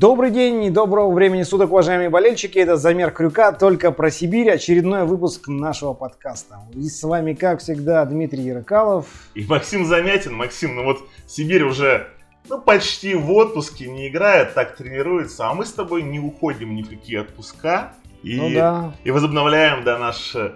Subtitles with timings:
[0.00, 2.56] Добрый день и доброго времени суток, уважаемые болельщики.
[2.56, 4.48] Это «Замер Крюка» только про Сибирь.
[4.48, 6.60] Очередной выпуск нашего подкаста.
[6.72, 9.06] И с вами, как всегда, Дмитрий Ярокалов.
[9.34, 10.34] И Максим Замятин.
[10.34, 12.06] Максим, ну вот Сибирь уже
[12.48, 16.82] ну, почти в отпуске не играет, так тренируется, а мы с тобой не уходим ни
[16.82, 17.94] в какие отпуска.
[18.22, 18.94] И, ну да.
[19.02, 20.52] и возобновляем, да, наш э,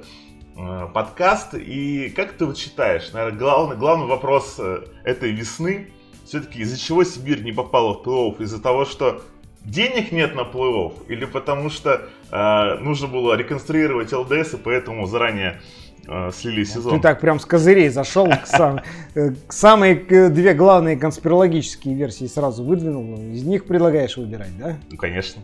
[0.94, 1.54] подкаст.
[1.54, 5.90] И как ты вот считаешь, наверное, главный, главный вопрос э, этой весны–
[6.32, 8.42] все-таки из-за чего Сибирь не попала в плей-офф?
[8.42, 9.22] Из-за того, что
[9.66, 10.94] денег нет на плей-офф?
[11.08, 15.60] Или потому что э, нужно было реконструировать ЛДС, и поэтому заранее
[16.08, 16.94] э, слили сезон?
[16.94, 18.80] Ты так прям с козырей зашел к, сам,
[19.14, 19.94] э, к самые
[20.30, 23.14] две главные конспирологические версии сразу выдвинул.
[23.30, 24.78] Из них предлагаешь выбирать, да?
[24.90, 25.42] Ну, конечно.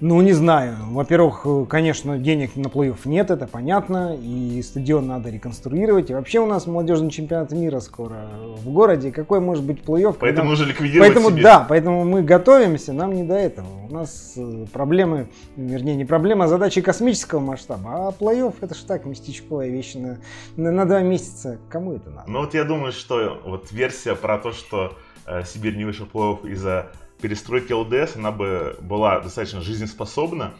[0.00, 0.76] Ну, не знаю.
[0.90, 4.16] Во-первых, конечно, денег на плей-офф нет, это понятно.
[4.16, 6.10] И стадион надо реконструировать.
[6.10, 9.10] И вообще у нас молодежный чемпионат мира скоро в городе.
[9.10, 10.16] Какой может быть плей-офф?
[10.20, 10.44] Поэтому когда...
[10.44, 11.42] нужно ликвидировать Поэтому, себе.
[11.42, 13.66] Да, поэтому мы готовимся, нам не до этого.
[13.88, 18.08] У нас э, проблемы, вернее, не проблема, а задачи космического масштаба.
[18.08, 20.18] А плей-офф это же так, местечковая вещь на,
[20.56, 21.58] на, на два месяца.
[21.68, 22.30] Кому это надо?
[22.30, 26.48] Ну вот я думаю, что вот версия про то, что э, Сибирь не вышел плей-офф
[26.50, 30.54] из-за перестройки ЛДС, она бы была достаточно жизнеспособна,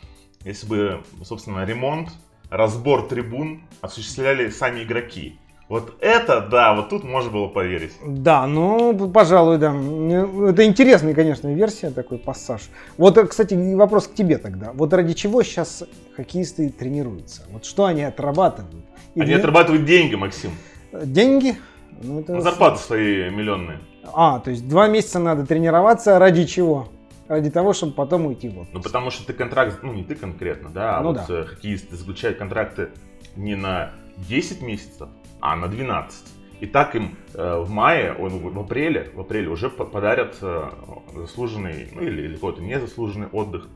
[0.45, 2.11] если бы, собственно, ремонт,
[2.51, 5.39] разбор трибун осуществляли сами игроки.
[5.69, 7.93] Вот это, да, вот тут можно было поверить.
[8.03, 9.69] Да, ну, пожалуй, да.
[9.69, 12.71] Это интересная, конечно, версия, такой пассаж.
[12.97, 14.73] Вот, кстати, вопрос к тебе тогда.
[14.73, 15.85] Вот ради чего сейчас
[16.17, 17.43] хоккеисты тренируются?
[17.51, 18.87] Вот что они отрабатывают?
[19.15, 19.25] Или...
[19.25, 20.53] Они отрабатывают деньги, Максим.
[20.91, 21.57] Деньги?
[22.03, 22.41] Ну, это...
[22.41, 23.81] Зарплаты свои миллионные.
[24.15, 26.89] А, то есть два месяца надо тренироваться ради чего?
[27.27, 28.71] Ради того, чтобы потом уйти в отпуск.
[28.73, 31.27] Ну, потому что ты контракт, ну, не ты конкретно, да, а ну, вот да.
[31.29, 32.89] Э, хоккеисты заключают контракты
[33.37, 33.91] не на
[34.29, 35.09] 10 месяцев,
[35.41, 36.39] а на 12.
[36.61, 40.71] И так им э, в мае, он, в апреле, в апреле уже подарят э,
[41.15, 43.69] заслуженный, ну или, или какой-то незаслуженный отдых.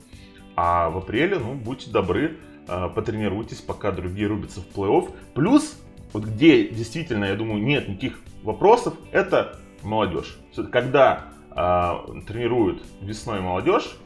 [0.57, 5.13] А в апреле, ну, будьте добры, э, потренируйтесь, пока другие рубятся в плей-офф.
[5.35, 5.79] Плюс,
[6.13, 10.39] вот где действительно, я думаю, нет никаких вопросов, это молодежь.
[10.71, 13.97] Когда э, тренируют весной молодежь,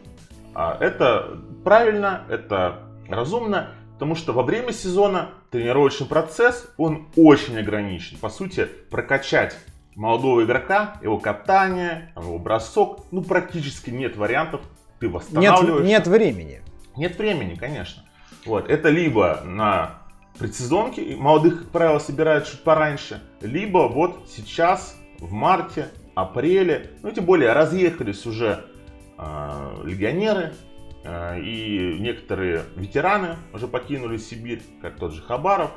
[0.55, 8.19] э, это правильно, это разумно, потому что во время сезона тренировочный процесс, он очень ограничен.
[8.19, 9.57] По сути, прокачать
[9.95, 14.61] молодого игрока, его катание, его бросок, ну практически нет вариантов,
[15.01, 15.83] ты восстанавливаешься.
[15.83, 16.63] Нет, нет времени.
[16.97, 18.03] Нет времени, конечно.
[18.45, 20.06] Вот, это либо на
[20.39, 27.27] предсезонке, молодых, как правило, собирают чуть пораньше, либо вот сейчас в марте, апреле, ну тем
[27.27, 28.65] более разъехались уже
[29.19, 30.55] э, легионеры,
[31.05, 35.71] э, и некоторые ветераны уже покинули Сибирь, как тот же Хабаров,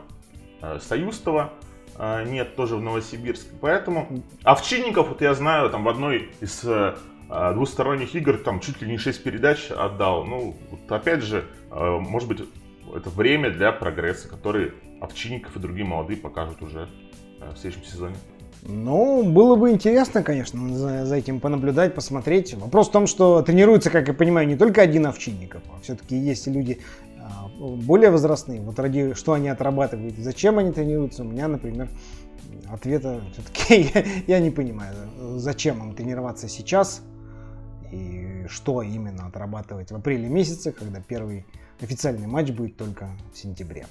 [0.62, 1.52] э, Союстова
[1.98, 3.50] э, нет тоже в Новосибирске.
[3.60, 6.96] Поэтому Овчинников, вот я знаю, там в одной из э,
[7.54, 10.24] двусторонних игр там чуть ли не 6 передач отдал.
[10.26, 12.42] Ну, вот опять же, может быть,
[12.96, 16.90] это время для прогресса, который Овчинников и другие молодые покажут уже
[17.40, 18.16] э, в следующем сезоне.
[18.64, 22.54] Ну, было бы интересно, конечно, за, за этим понаблюдать, посмотреть.
[22.56, 26.46] Вопрос в том, что тренируется, как я понимаю, не только один Овчинников, а все-таки есть
[26.48, 26.80] люди
[27.18, 28.60] а, более возрастные.
[28.60, 31.90] Вот ради что они отрабатывают, зачем они тренируются, у меня, например,
[32.70, 34.94] ответа все-таки я, я не понимаю.
[35.38, 37.02] Зачем им тренироваться сейчас
[37.92, 41.46] и что именно отрабатывать в апреле месяце, когда первый
[41.82, 43.88] официальный матч будет только в сентябре.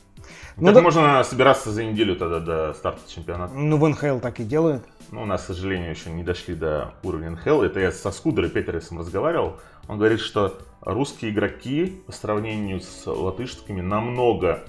[0.57, 0.83] Ну, как да...
[0.83, 3.55] можно собираться за неделю тогда до старта чемпионата?
[3.55, 4.85] Ну, в НХЛ так и делают.
[5.11, 7.63] Ну, у нас, к сожалению, еще не дошли до уровня НХЛ.
[7.63, 9.59] Это я со Скудерой Петерсом разговаривал.
[9.89, 14.65] Он говорит, что русские игроки по сравнению с латышскими намного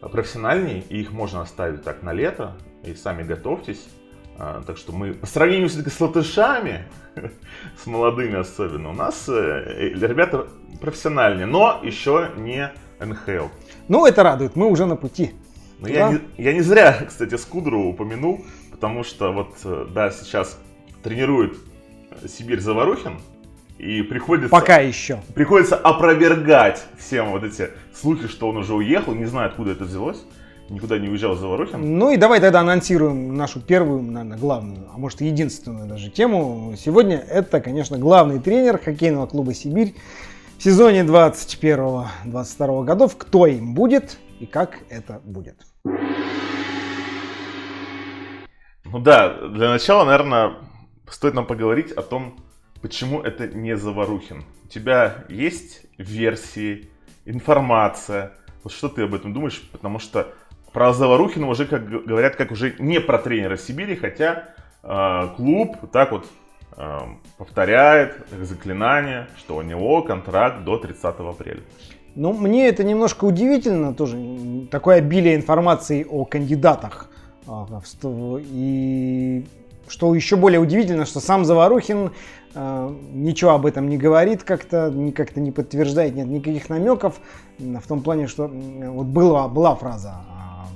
[0.00, 3.86] профессиональнее, и их можно оставить так на лето, и сами готовьтесь.
[4.38, 6.86] А, так что мы по сравнению все-таки с латышами,
[7.82, 10.46] с молодыми особенно, у нас э, ребята
[10.80, 13.48] профессиональнее, но еще не НХЛ.
[13.88, 15.32] Ну, это радует, мы уже на пути.
[15.78, 20.58] Но я, не, я не зря, кстати, Скудру упомянул, потому что вот, э, да, сейчас
[21.02, 21.56] тренирует
[22.26, 23.18] Сибирь Заварухин,
[23.80, 24.50] и приходится...
[24.50, 25.20] Пока еще.
[25.34, 30.22] Приходится опровергать всем вот эти слухи, что он уже уехал, не знаю, откуда это взялось.
[30.70, 31.98] Никуда не уезжал Заворохин.
[31.98, 36.74] Ну и давай тогда анонсируем нашу первую, наверное, главную, а может единственную даже тему.
[36.78, 39.96] Сегодня это, конечно, главный тренер хоккейного клуба «Сибирь»
[40.58, 43.16] в сезоне 21-22 годов.
[43.16, 45.56] Кто им будет и как это будет?
[48.84, 50.52] Ну да, для начала, наверное,
[51.08, 52.36] стоит нам поговорить о том,
[52.80, 54.44] почему это не Заварухин.
[54.66, 56.90] У тебя есть версии,
[57.24, 58.34] информация?
[58.62, 59.68] Вот что ты об этом думаешь?
[59.72, 60.32] Потому что
[60.72, 64.44] про Заварухина уже как говорят, как уже не про тренера Сибири, хотя
[64.82, 66.26] э, клуб так вот
[66.76, 66.98] э,
[67.38, 71.60] повторяет заклинание, что у него контракт до 30 апреля.
[72.14, 74.16] Ну, мне это немножко удивительно тоже,
[74.70, 77.08] такое обилие информации о кандидатах.
[77.46, 77.66] А,
[78.02, 79.46] и
[79.88, 82.12] что еще более удивительно, что сам Заварухин
[82.54, 87.20] э, ничего об этом не говорит как-то, как-то не подтверждает, нет никаких намеков.
[87.58, 90.14] В том плане, что вот была, была фраза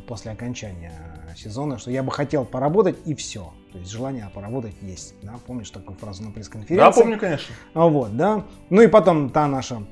[0.06, 0.92] после окончания
[1.36, 3.52] сезона, что я бы хотел поработать и все.
[3.72, 5.14] То есть желание поработать есть.
[5.22, 5.34] Да?
[5.46, 6.76] Помнишь такую фразу на пресс-конференции?
[6.76, 7.54] Да, помню, конечно.
[7.74, 8.44] Вот, да.
[8.70, 9.82] Ну и потом та наша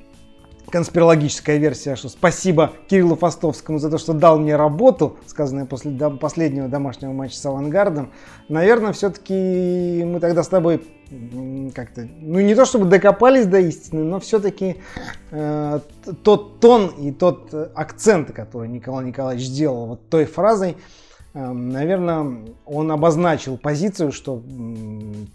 [0.72, 6.66] конспирологическая версия, что спасибо Кириллу Фастовскому за то, что дал мне работу, сказанное после последнего
[6.66, 8.10] домашнего матча с «Авангардом».
[8.48, 10.82] Наверное, все-таки мы тогда с тобой
[11.74, 14.76] как-то, ну не то чтобы докопались до истины, но все-таки
[15.30, 15.80] э,
[16.22, 20.78] тот тон и тот акцент, который Николай Николаевич сделал вот той фразой,
[21.34, 24.42] э, наверное, он обозначил позицию, что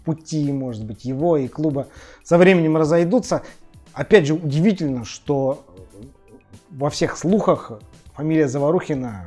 [0.04, 1.86] пути, может быть, его и клуба
[2.24, 3.42] со временем разойдутся
[3.92, 5.64] опять же, удивительно, что
[6.70, 7.72] во всех слухах
[8.14, 9.24] фамилия Заварухина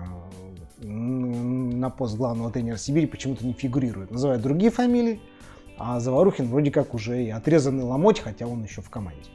[0.81, 4.11] на пост главного тренера Сибири почему-то не фигурирует.
[4.11, 5.21] Называют другие фамилии,
[5.77, 9.29] а Заварухин вроде как уже и отрезанный ломоть, хотя он еще в команде.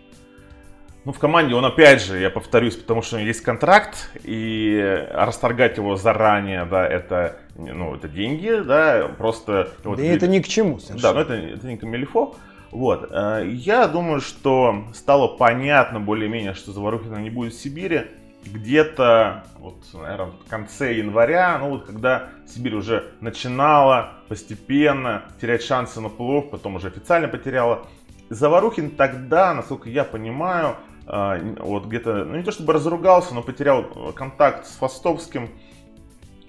[1.04, 5.94] Ну, в команде он, опять же, я повторюсь, потому что есть контракт, и расторгать его
[5.94, 9.70] заранее, да, это, ну, это деньги, да, просто...
[9.84, 11.14] Да вот, это ни к чему совершенно.
[11.14, 12.34] Да, но это, это не камильфо.
[12.70, 13.08] Вот.
[13.10, 18.06] Э, я думаю, что стало понятно более-менее, что Заварухина не будет в Сибири
[18.44, 26.00] где-то, вот, наверное, в конце января, ну вот когда Сибирь уже начинала постепенно терять шансы
[26.00, 27.86] на плов, потом уже официально потеряла.
[28.28, 30.76] Заварухин тогда, насколько я понимаю,
[31.06, 33.84] э, вот где-то, ну не то чтобы разругался, но потерял
[34.14, 35.50] контакт с Фастовским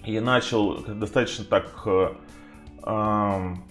[0.04, 2.10] и начал достаточно так э,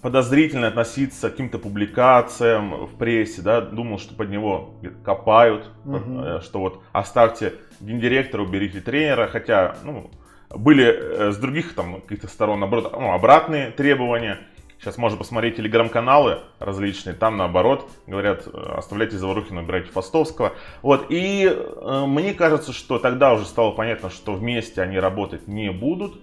[0.01, 6.41] подозрительно относиться к каким-то публикациям в прессе, да, думал, что под него копают, угу.
[6.41, 10.11] что вот оставьте гендиректора, уберите тренера, хотя, ну,
[10.55, 14.39] были э, с других там каких-то сторон, наоборот, ну, обратные требования.
[14.79, 20.53] Сейчас можно посмотреть телеграм-каналы различные, там наоборот говорят, э, оставляйте Заворухина, убирайте Фастовского.
[20.81, 25.71] Вот, и э, мне кажется, что тогда уже стало понятно, что вместе они работать не
[25.71, 26.21] будут.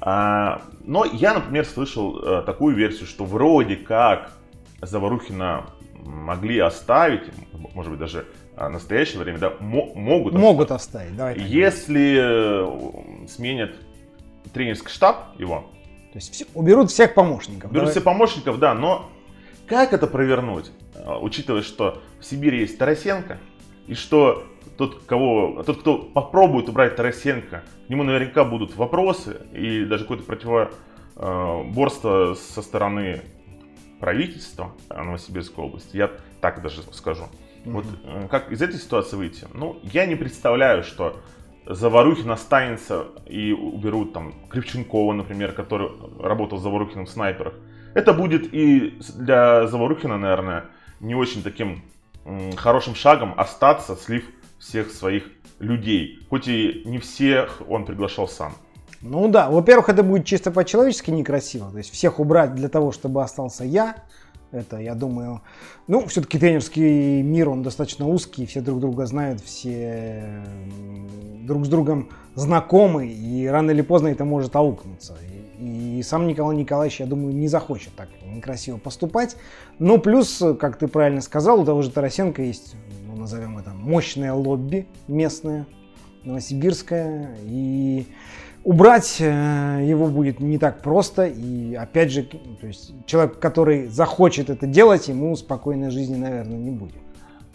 [0.00, 4.32] А, но я, например, слышал э, такую версию, что вроде как
[4.82, 5.66] Заварухина
[6.04, 7.22] могли оставить,
[7.74, 8.26] может быть, даже
[8.56, 11.38] в настоящее время, да, могут Могут оставить, оставить давай.
[11.40, 13.74] Если э, сменят
[14.52, 15.70] тренерский штаб его.
[16.12, 17.70] То есть все, уберут всех помощников.
[17.70, 17.90] Уберут давай.
[17.90, 19.10] всех помощников, да, но
[19.66, 23.38] как это провернуть, э, учитывая, что в Сибири есть Тарасенко,
[23.86, 24.44] и что
[24.76, 30.24] тот, кого, тот, кто попробует убрать Тарасенко, к нему наверняка будут вопросы и даже какое-то
[30.24, 33.22] противоборство со стороны
[34.00, 35.96] правительства Новосибирской области.
[35.96, 36.10] Я
[36.40, 37.24] так даже скажу.
[37.64, 37.72] Mm-hmm.
[37.72, 39.46] Вот э, как из этой ситуации выйти?
[39.54, 41.16] Ну, я не представляю, что
[41.66, 45.88] Заварухин останется и уберут там Кривченкова, например, который
[46.20, 47.54] работал Заварухиным в снайперах.
[47.94, 50.66] Это будет и для Заварухина, наверное,
[51.00, 51.82] не очень таким
[52.56, 54.24] хорошим шагом остаться, слив
[54.66, 55.24] всех своих
[55.58, 56.18] людей.
[56.30, 58.54] Хоть и не всех он приглашал сам.
[59.00, 61.70] Ну да, во-первых, это будет чисто по-человечески некрасиво.
[61.70, 63.96] То есть всех убрать для того, чтобы остался я.
[64.50, 65.42] Это, я думаю,
[65.88, 70.44] ну, все-таки тренерский мир, он достаточно узкий, все друг друга знают, все
[71.42, 75.16] друг с другом знакомы, и рано или поздно это может аукнуться.
[75.58, 79.36] И, и сам Николай Николаевич, я думаю, не захочет так некрасиво поступать.
[79.80, 82.76] Но плюс, как ты правильно сказал, у того же Тарасенко есть
[83.14, 85.66] ну, назовем это, мощное лобби местное,
[86.24, 88.06] новосибирское, и
[88.64, 94.50] убрать э, его будет не так просто, и опять же, то есть человек, который захочет
[94.50, 96.94] это делать, ему спокойной жизни, наверное, не будет.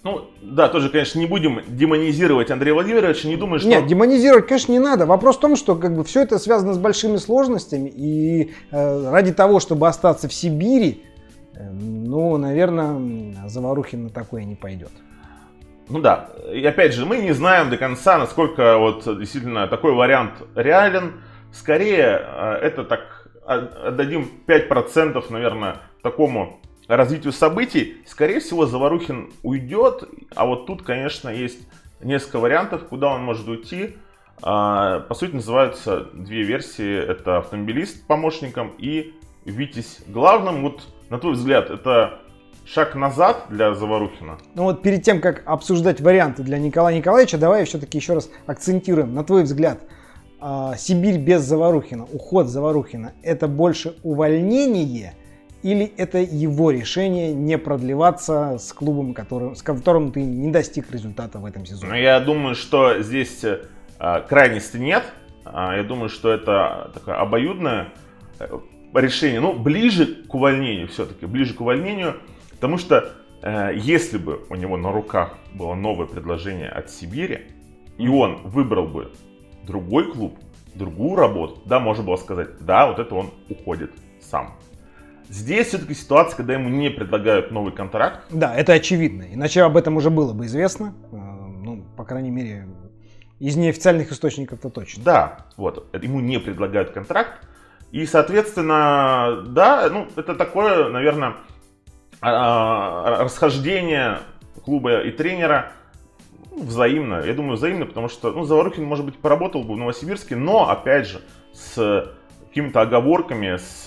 [0.03, 3.67] Ну, да, тоже, конечно, не будем демонизировать Андрея Владимировича, не думаю, что...
[3.67, 5.05] Нет, демонизировать, конечно, не надо.
[5.05, 9.33] Вопрос в том, что как бы все это связано с большими сложностями, и э, ради
[9.33, 11.03] того, чтобы остаться в Сибири,
[11.53, 14.91] э, ну, наверное, Заварухин на такое не пойдет.
[15.89, 20.34] Ну да, и опять же, мы не знаем до конца, насколько вот действительно такой вариант
[20.55, 21.22] реален.
[21.51, 28.03] Скорее, э, это так, отдадим 5%, наверное, такому развитию событий.
[28.05, 30.03] Скорее всего, Заварухин уйдет,
[30.36, 31.67] а вот тут, конечно, есть
[32.01, 33.98] несколько вариантов, куда он может уйти.
[34.41, 36.98] А, по сути, называются две версии.
[36.98, 39.13] Это автомобилист помощником и
[39.46, 40.63] Витязь главным.
[40.63, 42.19] Вот, на твой взгляд, это
[42.73, 44.38] шаг назад для Заварухина?
[44.55, 49.13] Ну вот перед тем, как обсуждать варианты для Николая Николаевича, давай все-таки еще раз акцентируем.
[49.13, 49.79] На твой взгляд,
[50.39, 55.13] а, Сибирь без Заварухина, уход Заварухина, это больше увольнение
[55.63, 61.39] или это его решение не продлеваться с клубом, который, с которым ты не достиг результата
[61.39, 61.91] в этом сезоне?
[61.91, 63.59] Ну, я думаю, что здесь э,
[64.29, 65.03] крайности нет.
[65.43, 67.89] А, я думаю, что это такое обоюдное
[68.39, 68.47] э,
[68.93, 72.21] решение, ну, ближе к увольнению все-таки, ближе к увольнению,
[72.59, 77.47] потому что э, если бы у него на руках было новое предложение от Сибири,
[77.97, 79.13] и он выбрал бы
[79.63, 80.37] другой клуб,
[80.75, 84.55] другую работу, да, можно было сказать, да, вот это он уходит сам.
[85.29, 88.25] Здесь все-таки ситуация, когда ему не предлагают новый контракт.
[88.29, 89.23] Да, это очевидно.
[89.31, 90.93] Иначе об этом уже было бы известно.
[91.11, 92.67] Э, ну, по крайней мере,
[93.39, 95.03] из неофициальных источников это точно.
[95.05, 95.95] Да, вот.
[96.01, 97.47] Ему не предлагают контракт.
[97.91, 101.35] И, соответственно, да, ну, это такое, наверное,
[102.21, 104.19] расхождение
[104.65, 105.71] клуба и тренера
[106.51, 107.21] взаимно.
[107.25, 111.07] Я думаю, взаимно, потому что, ну, Заворухин, может быть, поработал бы в Новосибирске, но, опять
[111.07, 111.21] же,
[111.53, 112.11] с
[112.47, 113.83] какими-то оговорками, с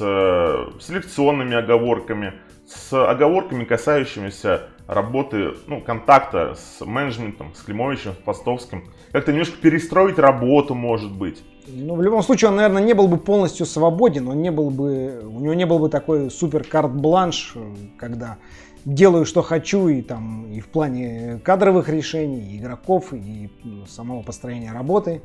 [0.81, 2.35] селекционными оговорками,
[2.67, 8.85] с оговорками, касающимися работы, ну, контакта с менеджментом, с Климовичем, с Постовским.
[9.11, 11.45] Как-то немножко перестроить работу, может быть.
[11.67, 15.23] Ну, в любом случае, он, наверное, не был бы полностью свободен, он не был бы,
[15.25, 17.55] у него не был бы такой супер карт-бланш,
[17.99, 18.39] когда
[18.85, 23.51] делаю, что хочу, и там и в плане кадровых решений, и игроков, и
[23.87, 25.23] самого построения работы.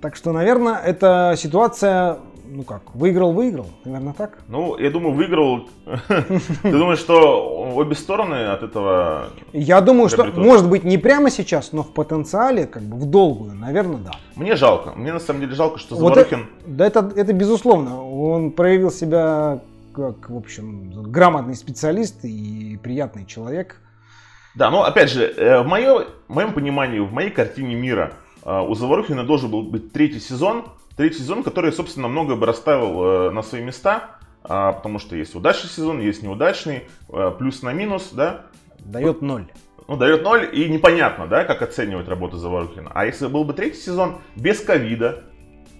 [0.00, 2.18] Так что, наверное, эта ситуация
[2.50, 4.38] ну как, выиграл-выиграл, наверное, так?
[4.48, 5.68] Ну, я думаю, выиграл.
[6.08, 9.30] Ты думаешь, что обе стороны от этого...
[9.52, 13.54] Я думаю, что, может быть, не прямо сейчас, но в потенциале, как бы в долгую,
[13.54, 14.10] наверное, да.
[14.34, 14.92] Мне жалко.
[14.96, 16.46] Мне на самом деле жалко, что Заворухин...
[16.66, 18.04] Да, это, это безусловно.
[18.04, 19.60] Он проявил себя
[19.94, 23.76] как, в общем, грамотный специалист и приятный человек.
[24.54, 28.14] Да, но опять же, э, в, моё, в моем понимании, в моей картине мира
[28.44, 30.64] э, у Заворухина должен был быть третий сезон,
[31.00, 35.34] третий сезон, который, собственно, многое бы расставил э, на свои места, а, потому что есть
[35.34, 38.42] удачный сезон, есть неудачный, э, плюс на минус, да.
[38.80, 39.46] Дает ноль.
[39.88, 42.90] Ну, дает ноль, и непонятно, да, как оценивать работу Заворухина.
[42.92, 45.24] А если был бы третий сезон без ковида,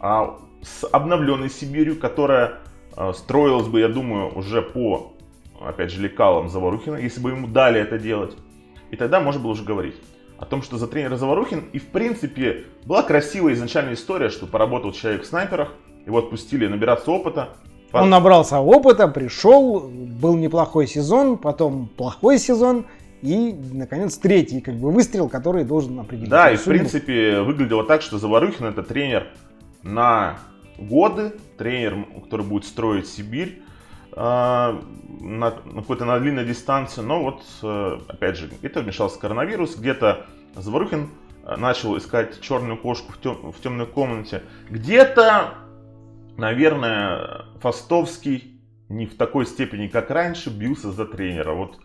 [0.00, 2.54] а, с обновленной Сибирью, которая
[2.96, 5.12] а, строилась бы, я думаю, уже по,
[5.60, 8.38] опять же, лекалам Заворухина, если бы ему дали это делать,
[8.90, 9.96] и тогда можно было уже говорить
[10.40, 11.66] о том, что за тренера Заварухин.
[11.72, 15.74] И в принципе была красивая изначальная история, что поработал человек в снайперах,
[16.06, 17.50] его отпустили набираться опыта.
[17.92, 22.86] Он набрался опыта, пришел, был неплохой сезон, потом плохой сезон,
[23.20, 26.30] и, наконец, третий как бы выстрел, который должен определить.
[26.30, 26.70] Да, и судьбу.
[26.70, 29.26] в принципе выглядело так, что Заварухин это тренер
[29.82, 30.38] на
[30.78, 33.60] годы, тренер, который будет строить Сибирь
[34.16, 34.80] на,
[35.64, 40.26] на какой-то на длинной дистанции, но вот, э, опять же, где-то вмешался коронавирус, где-то
[40.56, 41.10] Заворухин
[41.44, 45.54] э, начал искать черную кошку в, тем, в темной комнате, где-то,
[46.36, 51.52] наверное, Фастовский не в такой степени, как раньше, бился за тренера.
[51.52, 51.78] Вот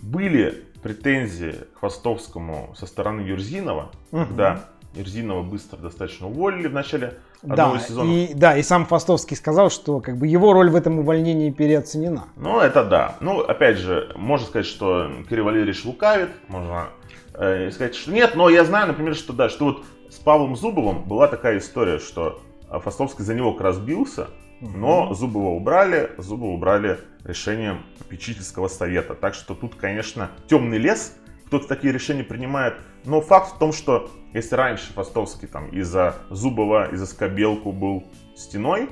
[0.00, 4.34] были претензии к Фастовскому со стороны Юрзинова, угу.
[4.34, 7.80] да, Ерзинова быстро достаточно уволили в начале да.
[8.04, 12.24] И, да, и сам Фастовский сказал, что как бы его роль в этом увольнении переоценена.
[12.36, 13.16] Ну, это да.
[13.20, 16.88] Ну, опять же, можно сказать, что Кирилл Валерьевич лукавит, можно
[17.34, 21.02] э, сказать, что нет, но я знаю, например, что да, что вот с Павлом Зубовым
[21.04, 24.28] была такая история, что Фастовский за него как раз бился,
[24.60, 29.14] но Зубова убрали, Зубова убрали решением попечительского совета.
[29.14, 32.74] Так что тут, конечно, темный лес, кто-то такие решения принимает.
[33.04, 38.90] Но факт в том, что если раньше Фастовский там из-за Зубова, из-за Скобелку был стеной,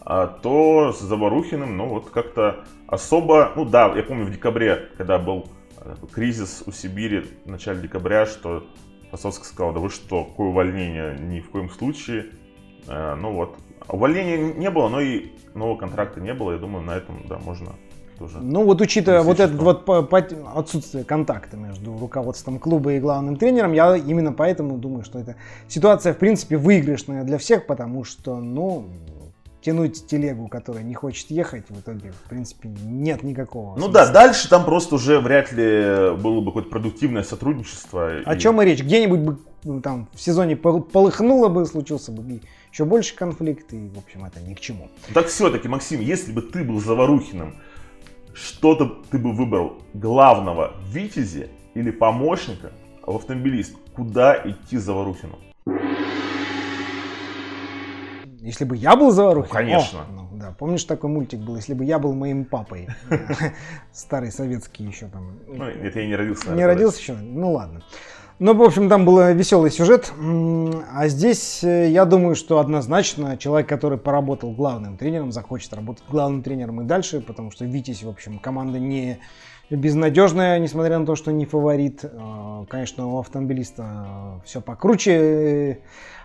[0.00, 5.18] а, то с Заварухиным, ну вот как-то особо, ну да, я помню в декабре, когда
[5.18, 8.64] был э, кризис у Сибири в начале декабря, что
[9.10, 12.30] Фастовский сказал, да вы что, какое увольнение, ни в коем случае.
[12.88, 16.96] Э, ну вот, увольнения не было, но и нового контракта не было, я думаю, на
[16.96, 17.74] этом, да, можно
[18.20, 18.38] тоже.
[18.40, 20.18] Ну вот учитывая вот это вот по, по,
[20.54, 25.36] отсутствие контакта между руководством клуба и главным тренером, я именно поэтому думаю, что эта
[25.68, 28.84] ситуация в принципе выигрышная для всех, потому что, ну,
[29.62, 33.74] тянуть телегу, которая не хочет ехать, в итоге, в принципе, нет никакого.
[33.76, 33.92] Ну смысла.
[33.92, 38.22] да, дальше там просто уже вряд ли было бы какое-то продуктивное сотрудничество.
[38.24, 38.38] О и...
[38.38, 38.82] чем и речь?
[38.82, 42.40] Где-нибудь бы ну, там в сезоне полыхнуло бы, случился бы
[42.72, 44.88] еще больше конфликт, и, в общем, это ни к чему.
[45.12, 47.56] Так все-таки, Максим, если бы ты был Заварухиным,
[48.34, 52.72] что-то ты бы выбрал главного в Витязе или помощника
[53.02, 53.76] в автомобилист?
[53.94, 55.38] Куда идти за Варухину?
[58.40, 59.50] Если бы я был Заварухин?
[59.50, 60.00] Конечно.
[60.00, 60.54] О, ну, да.
[60.58, 61.56] Помнишь, такой мультик был?
[61.56, 62.88] Если бы я был моим папой.
[63.92, 65.38] Старый советский еще там.
[65.46, 66.50] Ну, это я не родился.
[66.50, 67.12] Не родился еще?
[67.14, 67.82] Ну ладно.
[68.42, 70.14] Ну, в общем, там был веселый сюжет.
[70.94, 76.42] А здесь, э, я думаю, что однозначно человек, который поработал главным тренером, захочет работать главным
[76.42, 79.18] тренером и дальше, потому что Витязь, в общем, команда не
[79.68, 82.02] безнадежная, несмотря на то, что не фаворит.
[82.02, 85.76] А, конечно, у автомобилиста все покруче э,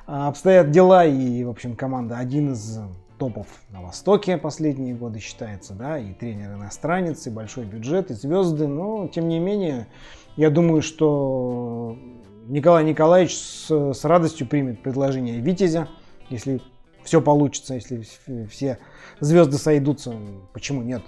[0.05, 2.79] обстоят дела, и, в общем, команда один из
[3.17, 8.67] топов на Востоке последние годы считается, да, и тренер иностранец, и большой бюджет, и звезды,
[8.67, 9.88] но, тем не менее,
[10.37, 11.97] я думаю, что
[12.47, 15.87] Николай Николаевич с, с радостью примет предложение Витязя,
[16.29, 16.61] если
[17.03, 18.03] все получится, если
[18.49, 18.79] все
[19.19, 20.13] звезды сойдутся,
[20.53, 21.03] почему нет?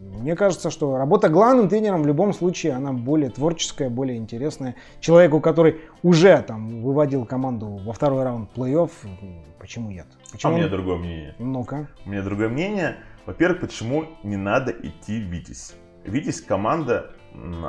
[0.00, 4.74] Мне кажется, что работа главным тренером в любом случае, она более творческая, более интересная.
[5.00, 8.90] Человеку, который уже там выводил команду во второй раунд плей-офф,
[9.58, 10.06] почему нет?
[10.30, 11.34] Почему а у меня другое мнение.
[11.38, 11.88] Ну-ка.
[12.04, 12.96] У меня другое мнение.
[13.26, 15.74] Во-первых, почему не надо идти в Витязь?
[16.04, 17.12] Витязь команда,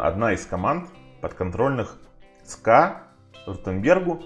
[0.02, 0.90] одна из команд
[1.24, 1.98] подконтрольных
[2.44, 3.04] СКА,
[3.48, 4.22] Ротенбергу.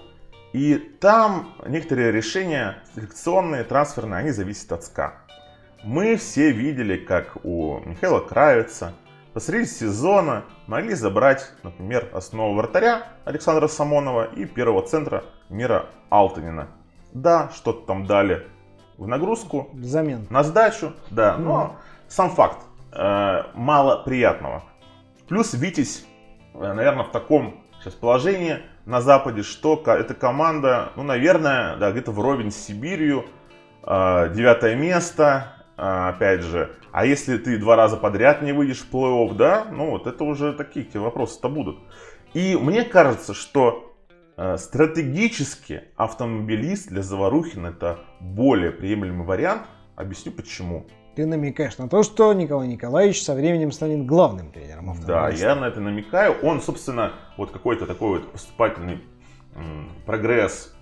[0.52, 5.14] И там некоторые решения селекционные, трансферные, они зависят от СКА.
[5.84, 8.94] Мы все видели, как у Михаила Кравица
[9.32, 16.66] посреди сезона могли забрать, например, основу вратаря Александра Самонова и первого центра Мира Алтанина.
[17.12, 18.44] Да, что-то там дали
[18.96, 19.70] в нагрузку.
[19.72, 20.26] Взамен.
[20.30, 21.36] На сдачу, да.
[21.36, 21.76] Но
[22.08, 22.58] сам факт
[22.90, 24.64] э, мало приятного.
[25.28, 26.07] Плюс Витязь,
[26.58, 32.50] наверное, в таком сейчас положении на Западе, что эта команда, ну, наверное, да, где-то вровень
[32.50, 33.26] с Сибирью,
[33.84, 38.92] э, девятое место, а, опять же, а если ты два раза подряд не выйдешь в
[38.92, 41.78] плей-офф, да, ну вот это уже такие вопросы-то будут.
[42.34, 43.94] И мне кажется, что
[44.36, 49.62] э, стратегически автомобилист для Заварухина это более приемлемый вариант.
[49.94, 50.86] Объясню почему.
[51.18, 55.64] Ты намекаешь на то, что Николай Николаевич со временем станет главным тренером Да, я на
[55.64, 56.36] это намекаю.
[56.44, 59.00] Он, собственно, вот какой-то такой вот поступательный
[60.06, 60.72] прогресс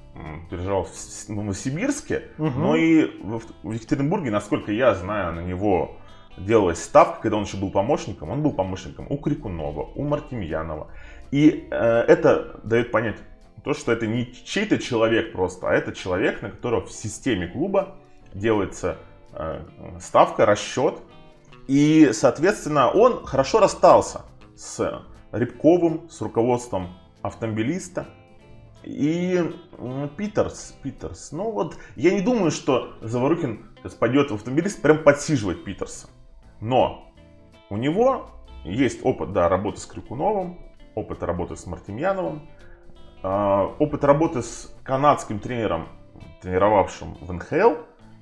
[0.50, 2.50] переживал в Новосибирске, угу.
[2.50, 3.18] но и
[3.62, 5.96] в Екатеринбурге, насколько я знаю, на него
[6.36, 8.28] делалась ставка, когда он еще был помощником.
[8.28, 10.88] Он был помощником у Крикунова, у Мартемьянова.
[11.30, 13.16] И э, это дает понять
[13.64, 17.94] то, что это не чей-то человек просто, а это человек, на которого в системе клуба
[18.34, 18.98] делается
[20.00, 20.98] ставка, расчет.
[21.66, 24.22] И, соответственно, он хорошо расстался
[24.54, 28.06] с Рябковым, с руководством автомобилиста.
[28.84, 29.42] И
[30.16, 31.32] Питерс, Питерс.
[31.32, 33.66] Ну вот, я не думаю, что Заворукин
[33.98, 36.08] пойдет в автомобилист прям подсиживать Питерса.
[36.60, 37.12] Но
[37.68, 38.30] у него
[38.64, 40.60] есть опыт, да, работы с Крикуновым,
[40.94, 42.48] опыт работы с Мартемьяновым,
[43.22, 45.88] а, опыт работы с канадским тренером,
[46.42, 47.74] тренировавшим в НХЛ,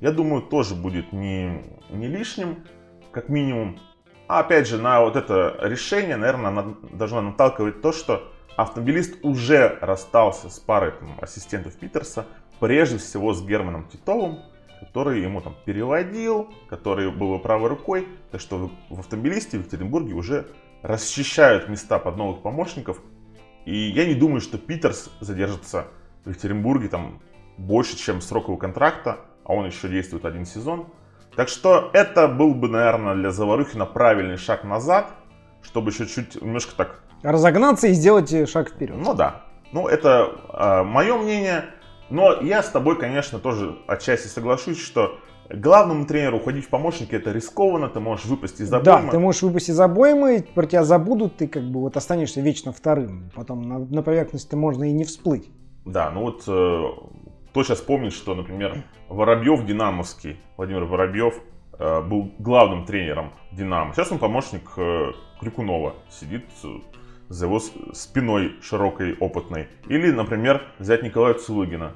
[0.05, 2.65] я думаю, тоже будет не, не лишним,
[3.11, 3.81] как минимум.
[4.29, 10.49] А опять же, на вот это решение, наверное, должно наталкивать то, что Автомобилист уже расстался
[10.49, 12.27] с парой там, ассистентов Питерса,
[12.61, 14.39] прежде всего с Германом Титовым,
[14.79, 18.07] который ему там переводил, который был его правой рукой.
[18.31, 20.47] Так что в автомобилисте в Екатеринбурге уже
[20.83, 23.01] расчищают места под новых помощников.
[23.65, 25.89] И я не думаю, что Питерс задержится
[26.25, 27.21] в Екатеринбурге там
[27.57, 30.87] больше, чем срок его контракта, а он еще действует один сезон.
[31.37, 35.11] Так что это был бы, наверное, для Заварухина правильный шаг назад,
[35.63, 38.97] чтобы еще чуть немножко так разогнаться и сделать шаг вперед.
[38.97, 39.43] Ну да.
[39.73, 41.65] Ну, это э, а, мое мнение.
[42.11, 45.19] Но я с тобой, конечно, тоже отчасти соглашусь, что
[45.51, 49.07] главному тренеру уходить в помощники это рискованно, ты можешь выпасть из обоймы.
[49.07, 52.73] Да, ты можешь выпасть из обоймы, про тебя забудут, ты как бы вот останешься вечно
[52.73, 53.31] вторым.
[53.35, 55.51] Потом на, на поверхности можно и не всплыть.
[55.85, 56.85] Да, ну вот э,
[57.55, 61.41] кто сейчас помнит, что, например, Воробьев Динамовский, Владимир Воробьев,
[61.79, 63.95] э, был главным тренером Динамо.
[63.95, 66.47] Сейчас он помощник э, Крикунова, сидит
[67.29, 69.69] за его спиной широкой, опытной.
[69.87, 71.93] Или, например, взять Николая Цулыгина.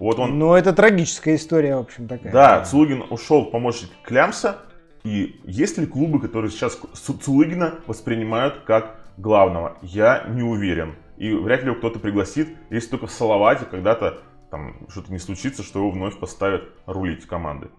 [0.00, 0.38] Вот он...
[0.38, 2.32] Ну, это трагическая история, в общем, такая.
[2.32, 4.62] Да, Цулыгин ушел в помощник Клямса.
[5.02, 9.76] И есть ли клубы, которые сейчас Цулыгина воспринимают как главного?
[9.82, 10.94] Я не уверен.
[11.18, 14.22] И вряд ли его кто-то пригласит, если только в Салавате когда-то
[14.54, 17.70] там что-то не случится, что его вновь поставят рулить командой.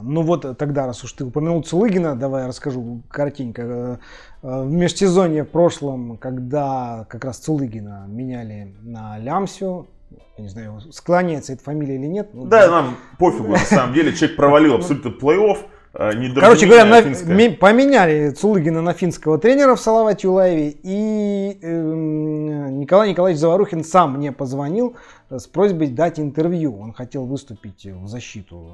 [0.00, 3.62] Ну вот тогда, раз уж ты упомянул Цулыгина, давай я расскажу коротенько.
[3.62, 3.96] Э,
[4.42, 9.88] э, в межсезонье в прошлом, когда как раз Цулыгина меняли на Лямсю,
[10.36, 12.30] я не знаю, склоняется эта фамилия или нет.
[12.32, 14.12] Ну, да, нам пофигу, на самом деле.
[14.12, 15.58] Человек провалил абсолютно плей-офф.
[15.94, 17.02] Э, Короче говоря, на,
[17.52, 24.32] поменяли Цулыгина на финского тренера в Салавате Юлаеве, и э, Николай Николаевич Заварухин сам мне
[24.32, 24.96] позвонил
[25.30, 26.80] с просьбой дать интервью.
[26.80, 28.72] Он хотел выступить в защиту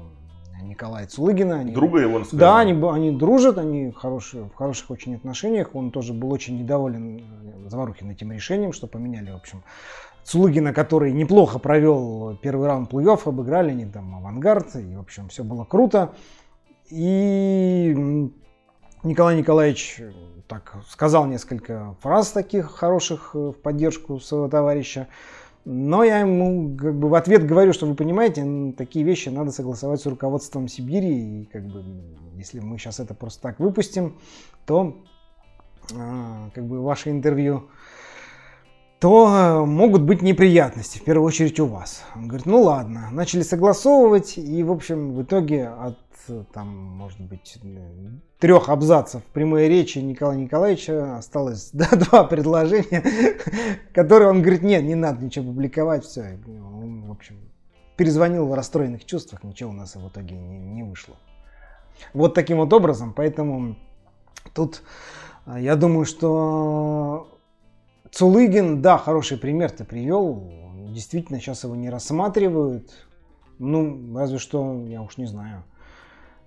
[0.63, 1.59] Николая Цулыгина.
[1.59, 5.75] Они, Друга его, Да, они, они дружат, они хорошие, в хороших очень отношениях.
[5.75, 9.63] Он тоже был очень недоволен э, Заварухин этим решением, что поменяли, в общем,
[10.23, 15.43] Цулыгина, который неплохо провел первый раунд плей-офф, обыграли они там авангард, и, в общем, все
[15.43, 16.13] было круто.
[16.91, 17.95] И
[19.03, 20.11] Николай Николаевич э,
[20.47, 25.07] так сказал несколько фраз таких хороших в поддержку своего товарища.
[25.63, 30.01] Но я ему как бы в ответ говорю, что вы понимаете, такие вещи надо согласовать
[30.01, 31.41] с руководством Сибири.
[31.41, 31.83] И как бы
[32.35, 34.17] если мы сейчас это просто так выпустим,
[34.65, 34.97] то
[35.95, 37.69] а, как бы ваше интервью,
[38.99, 42.03] то могут быть неприятности, в первую очередь у вас.
[42.15, 45.97] Он говорит, ну ладно, начали согласовывать, и в общем в итоге от
[46.53, 47.57] там, может быть,
[48.39, 53.03] трех абзацев прямой речи Николая Николаевича осталось да, два предложения,
[53.93, 56.39] которые он говорит, нет, не надо ничего публиковать, все.
[56.45, 57.39] Он, в общем,
[57.97, 61.15] перезвонил в расстроенных чувствах, ничего у нас в итоге не, не вышло.
[62.13, 63.75] Вот таким вот образом, поэтому
[64.53, 64.81] тут
[65.45, 67.27] а, я думаю, что
[68.11, 70.51] Цулыгин, да, хороший пример ты привел,
[70.89, 72.91] действительно сейчас его не рассматривают,
[73.59, 75.63] ну, разве что, я уж не знаю,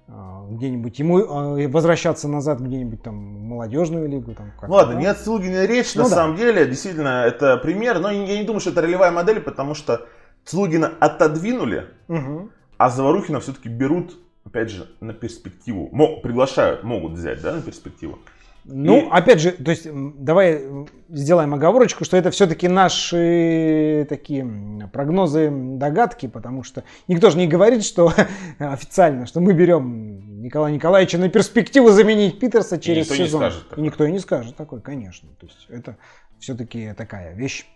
[0.07, 4.35] где-нибудь ему а, возвращаться назад где-нибудь там молодежную лигу.
[4.35, 5.01] Там, ну ладно, да?
[5.01, 6.15] не отслугиная речь, ну, на да.
[6.15, 10.07] самом деле, действительно, это пример, но я не думаю, что это ролевая модель, потому что
[10.45, 12.51] Слугина отодвинули, угу.
[12.77, 14.15] а Заварухина все-таки берут,
[14.45, 15.89] опять же, на перспективу.
[15.93, 18.19] Мог, приглашают, могут взять, да, на перспективу.
[18.65, 19.09] Ну, и...
[19.11, 20.63] опять же, то есть давай
[21.09, 27.85] сделаем оговорочку, что это все-таки наши такие прогнозы, догадки, потому что никто же не говорит,
[27.85, 28.13] что
[28.59, 33.43] официально, что мы берем Николая Николаевича на перспективу заменить Питерса через и сезон.
[33.43, 35.29] Не скажет и никто и не скажет такой, конечно.
[35.39, 35.97] То есть это
[36.39, 37.67] все-таки такая вещь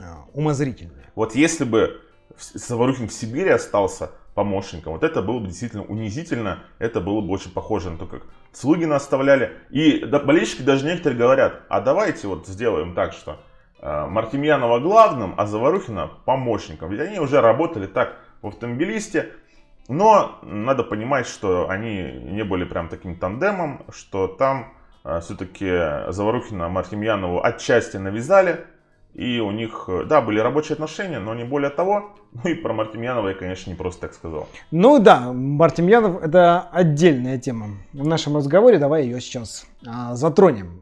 [0.00, 1.04] а, умозрительная.
[1.14, 2.00] Вот если бы
[2.38, 4.92] Саворухин в Сибири остался, помощником.
[4.92, 8.22] Вот это было бы действительно унизительно, это было бы очень похоже на то, как
[8.52, 9.50] Слугина оставляли.
[9.68, 13.40] И болельщики даже некоторые говорят, а давайте вот сделаем так, что
[13.80, 16.88] э, Мартемьянова главным, а Заварухина помощником.
[16.90, 19.32] Ведь они уже работали так в автомобилисте,
[19.88, 24.72] но надо понимать, что они не были прям таким тандемом, что там
[25.02, 28.66] э, все-таки Заварухина Мартемьянову отчасти навязали,
[29.18, 32.10] и у них, э, да, были рабочие отношения, но не более того.
[32.44, 34.46] Ну и про Мартемьянова я, конечно, не просто так сказал.
[34.70, 37.78] Ну да, Мартемьянов это отдельная тема.
[37.94, 40.80] В нашем разговоре давай ее сейчас а, затронем.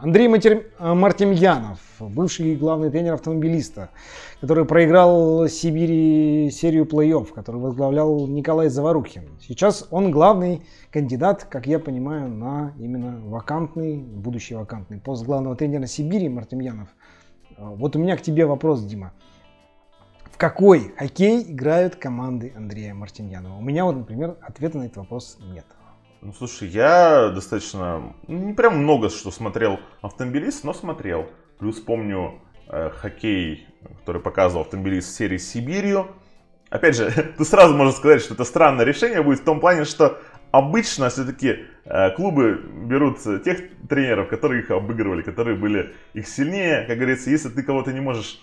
[0.00, 0.64] Андрей Матер...
[0.78, 3.90] Мартемьянов, бывший главный тренер автомобилиста,
[4.40, 9.24] который проиграл Сибири серию плей-офф, который возглавлял Николай Заварухин.
[9.40, 15.86] Сейчас он главный кандидат, как я понимаю, на именно вакантный, будущий вакантный пост главного тренера
[15.86, 16.90] Сибири Мартемьянов.
[17.58, 19.12] Вот у меня к тебе вопрос, Дима.
[20.30, 23.58] В какой хоккей играют команды Андрея Мартемьянова?
[23.58, 25.66] У меня вот, например, ответа на этот вопрос нет.
[26.20, 31.30] Ну, слушай, я достаточно, ну, не прям много что смотрел автомобилист, но смотрел.
[31.60, 33.68] Плюс помню э, хоккей,
[34.00, 36.08] который показывал автомобилист в серии Сибирью.
[36.70, 40.18] Опять же, ты сразу можешь сказать, что это странное решение будет в том плане, что
[40.50, 46.84] обычно все-таки э, клубы берут тех тренеров, которые их обыгрывали, которые были их сильнее.
[46.88, 48.40] Как говорится, если ты кого-то не можешь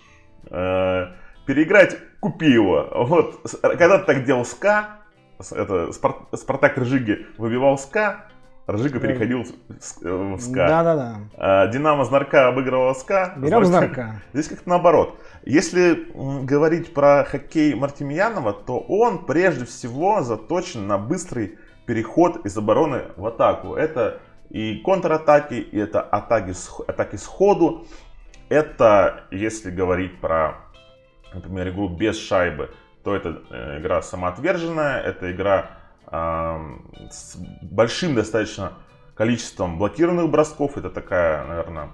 [0.50, 1.08] э,
[1.44, 2.88] переиграть, купи его.
[3.06, 5.00] Вот, когда-то так делал СКА,
[5.38, 8.26] это Спартак Ржиги выбивал СКА,
[8.68, 10.66] Ржига переходил в СКА.
[10.66, 11.16] Да-да-да.
[11.36, 13.34] А, Динамо Знарка обыгрывал СКА.
[13.36, 14.20] Берем Знарка.
[14.32, 15.20] Здесь как-то наоборот.
[15.44, 16.08] Если
[16.44, 23.24] говорить про хоккей Мартемьянова, то он прежде всего заточен на быстрый переход из обороны в
[23.26, 23.74] атаку.
[23.74, 24.20] Это
[24.50, 26.52] и контратаки, и это атаки,
[26.88, 27.86] атаки сходу.
[28.48, 30.56] Это, если говорить про,
[31.32, 32.70] например, игру без шайбы,
[33.06, 35.70] то это э, игра самоотверженная, это игра
[36.10, 36.58] э,
[37.08, 38.72] с большим достаточно
[39.14, 40.76] количеством блокированных бросков.
[40.76, 41.90] Это такая, наверное,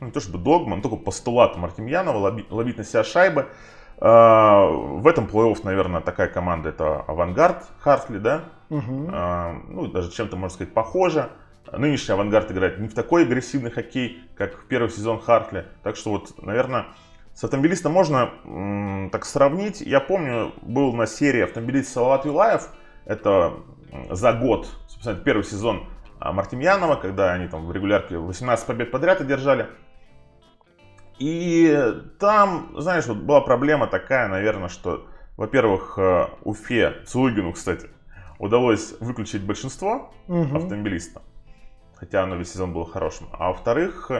[0.00, 3.48] ну, не то чтобы догма, но только постулат Мартемьянова, ловить, ловить на себя шайбы.
[3.98, 8.44] Э, в этом плей-офф, наверное, такая команда это Авангард Хартли, да?
[8.70, 9.10] Угу.
[9.12, 11.28] Э, ну, даже чем-то, можно сказать, похоже.
[11.70, 15.66] Нынешний Авангард играет не в такой агрессивный хоккей, как в первый сезон Хартли.
[15.82, 16.86] Так что вот, наверное,
[17.34, 19.80] с автомобилистом можно м, так сравнить.
[19.80, 22.68] Я помню, был на серии автомобилист Салават Юлаев.
[23.06, 23.54] Это
[24.10, 25.86] за год, собственно, первый сезон
[26.20, 29.66] а, Мартемьянова, когда они там в регулярке 18 побед подряд одержали.
[31.18, 37.88] И там, знаешь, вот была проблема такая, наверное, что, во-первых, э, Уфе, Цулыгину, кстати,
[38.38, 40.56] удалось выключить большинство угу.
[40.56, 41.22] автомобилистов,
[41.94, 43.28] хотя оно весь сезон было хорошим.
[43.32, 44.10] А во-вторых,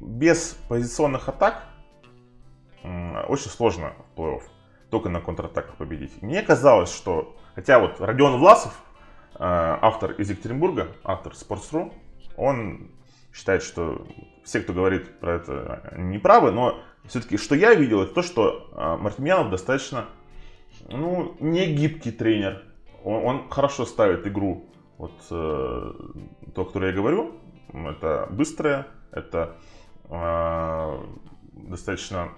[0.00, 1.64] без позиционных атак
[3.28, 4.42] очень сложно в плей-офф.
[4.90, 6.22] только на контратаках победить.
[6.22, 8.72] Мне казалось, что, хотя вот Родион Власов,
[9.34, 11.92] э, автор из Екатеринбурга, автор Sports.ru,
[12.36, 12.92] он
[13.34, 14.06] считает, что
[14.44, 18.68] все, кто говорит про это, не правы, но все-таки, что я видел, это то, что
[18.72, 20.06] э, Мартемьянов достаточно,
[20.88, 22.62] ну, не гибкий тренер.
[23.02, 24.66] Он, он хорошо ставит игру,
[24.98, 25.92] вот э,
[26.54, 27.32] то, о которой я говорю,
[27.72, 29.56] это быстрая, это
[31.68, 32.30] достаточно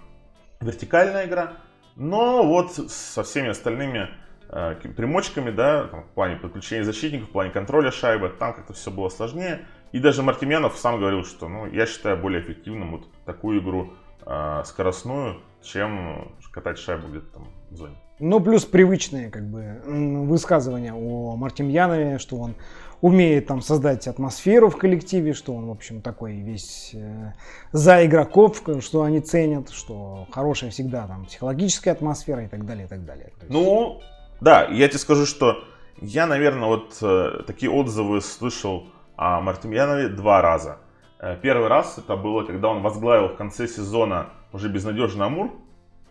[0.60, 1.54] вертикальная игра,
[1.96, 4.08] но вот со всеми остальными
[4.48, 8.90] э, примочками, да, там, в плане подключения защитников, в плане контроля шайбы, там как-то все
[8.90, 9.66] было сложнее.
[9.92, 14.62] И даже Мартемьянов сам говорил, что ну, я считаю более эффективным вот такую игру э,
[14.64, 17.96] скоростную, чем катать шайбу где-то там в зоне.
[18.20, 22.54] Ну, плюс привычные как бы высказывания о Мартемьянове, что он
[23.00, 27.32] умеет там создать атмосферу в коллективе, что он, в общем, такой весь э,
[27.72, 32.88] за игроков, что они ценят, что хорошая всегда там психологическая атмосфера и так далее, и
[32.88, 33.32] так далее.
[33.40, 33.50] Есть...
[33.50, 34.00] Ну,
[34.40, 35.64] да, я тебе скажу, что
[36.00, 40.78] я, наверное, вот э, такие отзывы слышал о Мартемьянове два раза.
[41.20, 45.52] Э, первый раз это было, когда он возглавил в конце сезона уже безнадежный Амур,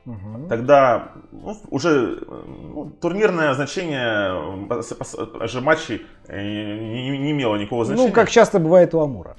[0.08, 0.48] Угу.
[0.48, 8.08] Тогда ну, уже ну, турнирное значение же матчей э, не, не имело никакого ну, значения.
[8.08, 9.36] Ну, как часто бывает у Амура.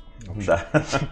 [0.46, 0.62] Да.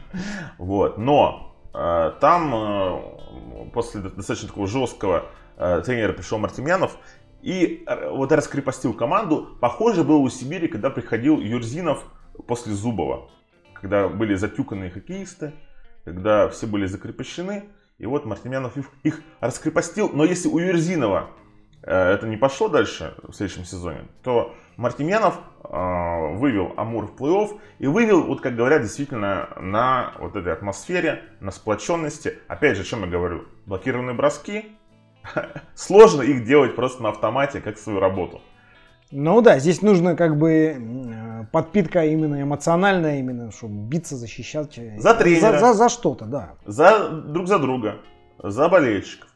[0.59, 0.99] вот.
[0.99, 5.25] Но э, там э, после достаточно такого жесткого
[5.57, 6.99] э, тренера пришел Мартемьянов
[7.41, 9.57] и э, вот раскрепостил команду.
[9.63, 12.05] Похоже было у Сибири, когда приходил Юрзинов
[12.47, 13.31] после Зубова.
[13.73, 15.55] Когда были затюканные хоккеисты,
[16.05, 17.65] когда все были закрепощены.
[17.99, 20.11] И вот Мартемьянов их раскрепостил.
[20.13, 21.31] Но если у Юрзинова
[21.83, 27.59] э, это не пошло дальше в следующем сезоне, то Мартемьянов э, вывел Амур в плей-офф
[27.79, 32.39] и вывел, вот как говорят, действительно на вот этой атмосфере, на сплоченности.
[32.49, 33.47] Опять же, о чем я говорю?
[33.65, 34.77] Блокированные броски.
[35.75, 38.43] Сложно их делать просто на автомате, как свою работу.
[39.11, 44.79] Ну да, здесь нужно как бы э, подпитка именно эмоциональная, именно, чтобы биться, защищать.
[44.79, 45.53] Э, за тренера.
[45.53, 46.55] За, за, за что-то, да.
[46.65, 47.97] За друг за друга,
[48.43, 49.29] за болельщиков.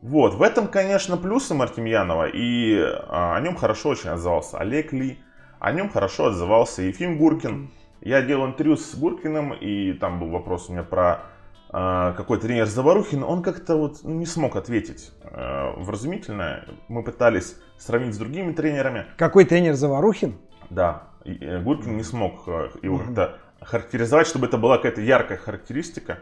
[0.00, 5.18] Вот, в этом, конечно, плюсы Мартемьянова, и а, о нем хорошо очень отзывался Олег Ли,
[5.60, 7.70] о нем хорошо отзывался Ефим Гуркин.
[8.02, 11.22] Я делал интервью с Гуркиным, и там был вопрос у меня про
[11.70, 16.64] а, какой тренер Заварухин, он как-то вот не смог ответить э, вразумительно.
[16.88, 19.06] Мы пытались сравнить с другими тренерами.
[19.16, 20.36] Какой тренер Заварухин?
[20.70, 26.20] Да, э, Гуркин не смог э, его как-то характеризовать, чтобы это была какая-то яркая характеристика.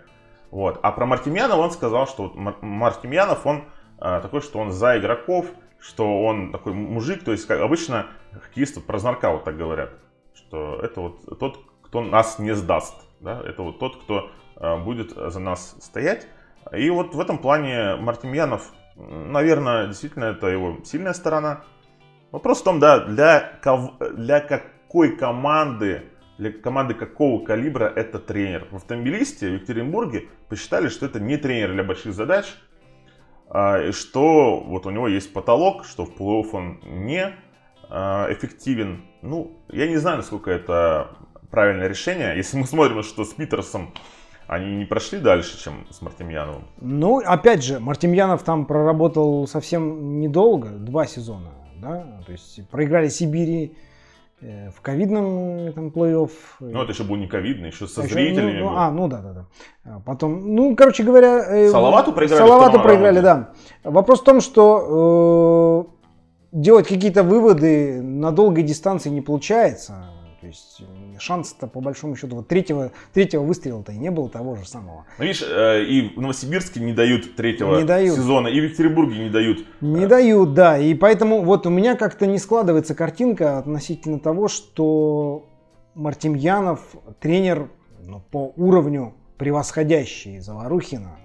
[0.51, 0.79] Вот.
[0.83, 3.65] А про Мартемьянова он сказал, что вот Мартемьянов, он
[3.99, 5.47] такой, что он за игроков,
[5.79, 9.91] что он такой мужик, то есть как обычно хоккеисты про Знарка вот так говорят,
[10.35, 14.31] что это вот тот, кто нас не сдаст, да, это вот тот, кто
[14.63, 16.29] Э, будет за нас стоять.
[16.73, 21.65] И вот в этом плане Мартемьянов, наверное, действительно это его сильная сторона.
[22.31, 23.61] Вопрос в том, да, для,
[24.15, 26.05] для какой команды,
[26.39, 28.69] для команды какого калибра это тренер.
[28.71, 32.47] В автомобилисте в Екатеринбурге посчитали, что это не тренер для больших задач,
[33.49, 37.35] а, и что вот у него есть потолок, что в плей-офф он не
[37.91, 39.05] а, эффективен.
[39.21, 41.19] Ну, я не знаю, насколько это
[41.51, 42.35] правильное решение.
[42.35, 43.93] Если мы смотрим, что с Питерсом
[44.47, 46.65] они не прошли дальше, чем с Мартемьяновым?
[46.81, 51.51] Ну, опять же, Мартемьянов там проработал совсем недолго, два сезона,
[51.81, 53.77] да, то есть проиграли Сибири
[54.41, 56.31] э, в ковидном там плей-офф.
[56.61, 58.77] Ну, это еще был не ковидный, еще со а зрителями ну, был.
[58.77, 59.47] А, ну да, да, да.
[59.85, 61.45] А потом, ну, короче говоря...
[61.49, 63.53] Э, Салавату проиграли Салавату проиграли, да.
[63.85, 66.03] Вопрос в том, что э,
[66.53, 70.11] делать какие-то выводы на долгой дистанции не получается.
[70.41, 70.83] То есть
[71.23, 75.07] шанс-то по большому счету вот третьего, третьего выстрела-то и не было того же самого.
[75.19, 78.17] Ну видишь, э, и в Новосибирске не дают третьего не дают.
[78.17, 79.65] сезона, и в Екатеринбурге не дают.
[79.81, 80.79] Не дают, да.
[80.79, 85.47] И поэтому вот у меня как-то не складывается картинка относительно того, что
[85.95, 86.81] Мартемьянов
[87.21, 87.69] тренер
[88.05, 91.17] ну, по уровню превосходящий Заварухина.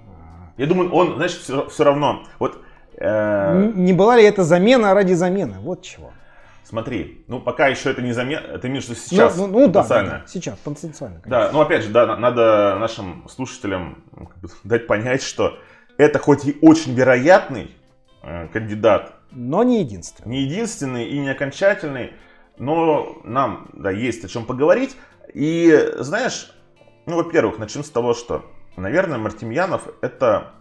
[0.57, 2.23] Я думаю, он, знаешь, все, все равно.
[2.39, 2.59] Вот,
[2.97, 3.71] э...
[3.75, 5.57] Не была ли это замена ради замены?
[5.61, 6.11] Вот чего.
[6.67, 10.09] Смотри, ну пока еще это не заметно, это имеешь виду сейчас ну, ну, ну, потенциально.
[10.09, 11.21] Да, да, сейчас, потенциально.
[11.21, 11.45] Конечно.
[11.45, 14.29] Да, ну опять же, да, надо нашим слушателям ну,
[14.65, 15.57] дать понять, что
[15.97, 17.71] это хоть и очень вероятный
[18.21, 20.29] э, кандидат, но не единственный.
[20.29, 22.11] Не единственный и не окончательный,
[22.57, 24.97] но нам, да, есть о чем поговорить.
[25.33, 26.51] И знаешь,
[27.05, 28.43] ну, во-первых, начнем с того, что,
[28.75, 30.51] наверное, Мартемьянов это,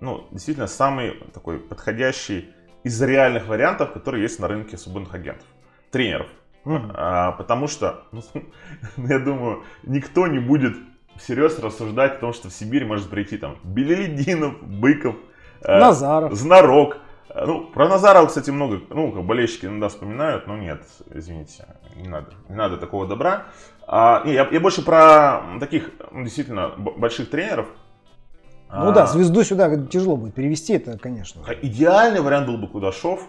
[0.00, 2.48] ну, действительно самый такой подходящий
[2.82, 5.46] из реальных вариантов, которые есть на рынке свободных агентов,
[5.90, 6.28] тренеров.
[6.64, 6.92] Mm-hmm.
[6.94, 8.22] А, потому что, ну,
[9.08, 10.76] я думаю, никто не будет
[11.16, 15.16] всерьез рассуждать о том, что в Сибирь может прийти там Белелединов, Быков,
[15.62, 16.32] э, Назаров.
[16.32, 16.98] Знарок.
[17.28, 21.66] Э, ну, про Назарова, кстати, много, ну, как болельщики иногда вспоминают, но нет, извините,
[21.96, 23.46] не надо, не надо такого добра.
[23.86, 27.66] А, не, я, я больше про таких, ну, действительно, больших тренеров.
[28.72, 31.42] Ну а, да, звезду сюда тяжело будет перевести, это, конечно.
[31.60, 33.20] Идеальный вариант был бы Кудашов,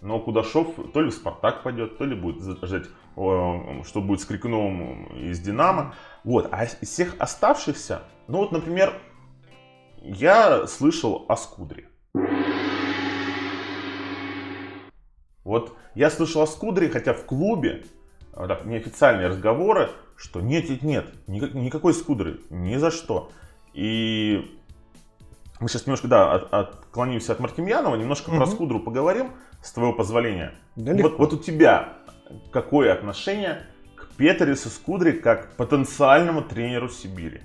[0.00, 5.04] но Кудашов то ли в Спартак пойдет, то ли будет ждать, что будет с Крикуновым
[5.18, 5.94] из Динамо.
[6.24, 8.94] Вот, а из всех оставшихся, ну вот, например,
[10.00, 11.88] я слышал о Скудре.
[15.44, 17.84] Вот я слышал о Скудре, хотя в клубе
[18.32, 23.30] а, так, неофициальные разговоры, что нет, нет, нет, никак, никакой Скудры, ни за что.
[23.74, 24.58] И
[25.60, 28.36] мы сейчас немножко, да, от, отклонимся от Мартемьянова, немножко угу.
[28.36, 30.54] про Скудру поговорим, с твоего позволения.
[30.76, 31.94] Да вот, вот у тебя
[32.52, 33.66] какое отношение
[33.96, 37.40] к Петерису Скудре как потенциальному тренеру Сибири?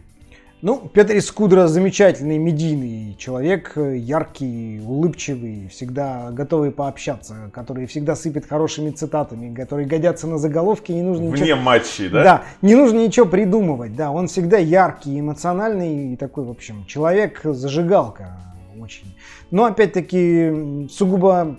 [0.62, 8.92] Ну, Петр Искудра замечательный медийный человек, яркий, улыбчивый, всегда готовый пообщаться, который всегда сыпет хорошими
[8.92, 11.58] цитатами, которые годятся на заголовки, не нужно Вне ничего...
[11.58, 12.24] матчей, да?
[12.24, 18.38] Да, не нужно ничего придумывать, да, он всегда яркий, эмоциональный и такой, в общем, человек-зажигалка
[18.80, 19.18] очень.
[19.50, 21.58] Но, опять-таки, сугубо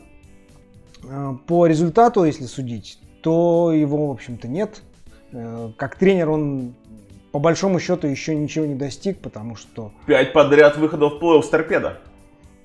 [1.02, 4.80] э, по результату, если судить, то его, в общем-то, нет.
[5.32, 6.74] Э, как тренер он
[7.32, 9.92] по большому счету еще ничего не достиг, потому что...
[10.06, 11.98] Пять подряд выходов в плей-офф с торпедо.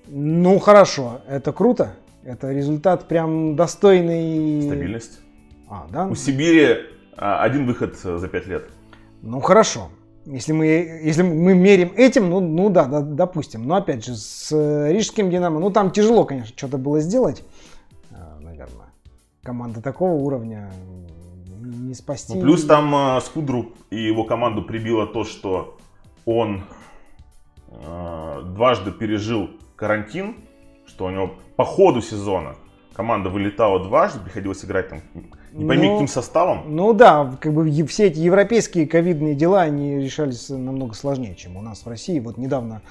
[0.07, 1.95] Ну хорошо, это круто.
[2.23, 4.63] Это результат прям достойный...
[4.63, 5.21] Стабильность.
[5.69, 6.07] А, да?
[6.07, 6.79] У Сибири
[7.15, 8.65] а, один выход за пять лет.
[9.21, 9.89] Ну хорошо.
[10.25, 13.65] Если мы, если мы мерим этим, ну, ну да, да, допустим.
[13.65, 14.51] Но опять же, с
[14.91, 17.45] Рижским Динамо, ну там тяжело, конечно, что-то было сделать.
[18.11, 18.87] А, наверное.
[19.43, 20.69] Команда такого уровня
[21.67, 22.33] не спасти.
[22.33, 25.77] Ну, плюс там э, Скудру и его команду прибило то, что
[26.25, 26.63] он
[27.69, 30.35] э, дважды пережил карантин,
[30.85, 32.55] что у него по ходу сезона
[32.93, 35.01] команда вылетала дважды, приходилось играть там
[35.53, 36.75] не пойми ну, каким составом.
[36.75, 41.61] Ну да, как бы все эти европейские ковидные дела, они решались намного сложнее, чем у
[41.61, 42.19] нас в России.
[42.19, 42.81] Вот недавно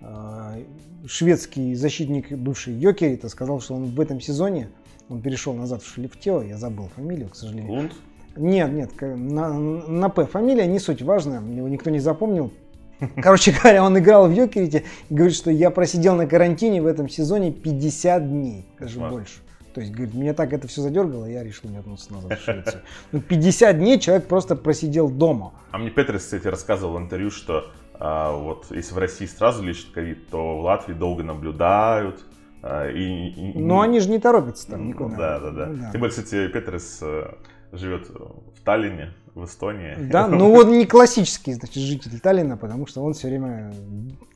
[0.00, 0.64] э,
[1.06, 4.70] шведский защитник, бывший Йокерита, сказал, что он в этом сезоне,
[5.08, 7.72] он перешел назад в Шлифтео, я забыл фамилию, к сожалению.
[7.72, 7.92] Лунд?
[8.36, 12.52] Нет, нет, на, на П фамилия не суть важная, его никто не запомнил.
[13.22, 17.08] Короче говоря, он играл в Йокерите и говорит, что я просидел на карантине в этом
[17.08, 19.10] сезоне 50 дней, даже Кошмар.
[19.10, 19.40] больше.
[19.74, 22.82] То есть, говорит, меня так это все задергало, я решил вернуться назад в Швецию.
[23.12, 25.52] Ну, 50 дней человек просто просидел дома.
[25.70, 29.90] А мне Петрис, кстати, рассказывал в интервью, что а, вот если в России сразу лечат
[29.92, 32.24] ковид, то в Латвии долго наблюдают.
[32.62, 35.16] А, и, и, Но они же не торопятся там никуда.
[35.16, 35.66] Да, да, да.
[35.66, 35.90] Ну, да.
[35.92, 37.34] Тем более, кстати, Петрис э,
[37.76, 39.94] живет в Таллине, в Эстонии.
[39.98, 43.72] Да, ну он не классический, значит, житель Таллина, потому что он все время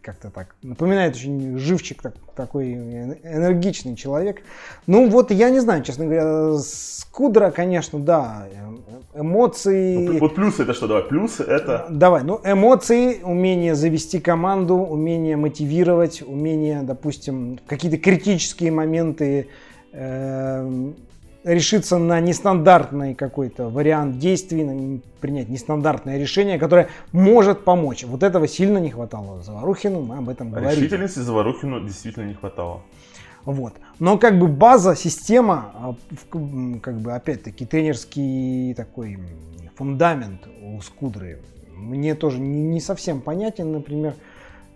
[0.03, 4.42] как-то так напоминает очень живчик, так, такой энергичный человек.
[4.87, 8.46] Ну вот я не знаю, честно говоря, Скудра, конечно, да,
[9.14, 10.07] эмоции.
[10.07, 11.87] Ну, вот плюсы это что, давай, плюсы это...
[11.90, 19.48] Давай, ну эмоции, умение завести команду, умение мотивировать, умение, допустим, какие-то критические моменты
[19.92, 20.92] э,
[21.44, 28.05] решиться на нестандартный какой-то вариант действий, принять нестандартное решение, которое может помочь.
[28.05, 30.81] Вот этого сильно не хватало Заварухину, мы об этом говорили.
[30.81, 32.83] Решительности Заварухину действительно не хватало.
[33.44, 33.72] Вот.
[33.98, 35.94] Но как бы база, система, а,
[36.83, 39.18] как бы опять-таки тренерский такой
[39.76, 41.40] фундамент у Скудры
[41.74, 44.14] мне тоже не совсем понятен, например,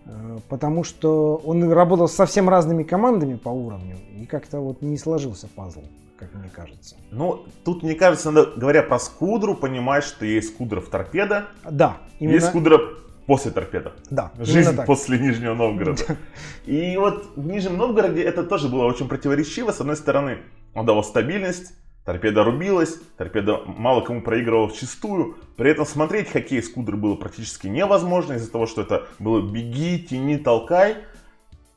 [0.05, 4.97] э, потому что он работал с совсем разными командами по уровню, и как-то вот не
[4.97, 5.83] сложился пазл
[6.17, 6.95] как мне кажется.
[7.11, 11.47] Ну, тут, мне кажется, надо, говоря про скудру, понимать, что есть скудра в торпедо.
[11.69, 11.97] Да.
[12.19, 12.33] Именно...
[12.33, 12.79] Есть скудра
[13.25, 13.93] после торпеда.
[14.09, 14.31] Да.
[14.39, 16.17] Жизнь после Нижнего Новгорода.
[16.65, 19.71] И вот в Нижнем Новгороде это тоже было очень противоречиво.
[19.71, 20.39] С одной стороны,
[20.73, 21.73] он давал стабильность,
[22.05, 25.37] торпеда рубилась, торпеда мало кому проигрывала в чистую.
[25.57, 29.99] При этом смотреть хоккей с кудры было практически невозможно из-за того, что это было беги,
[29.99, 30.97] тяни, толкай.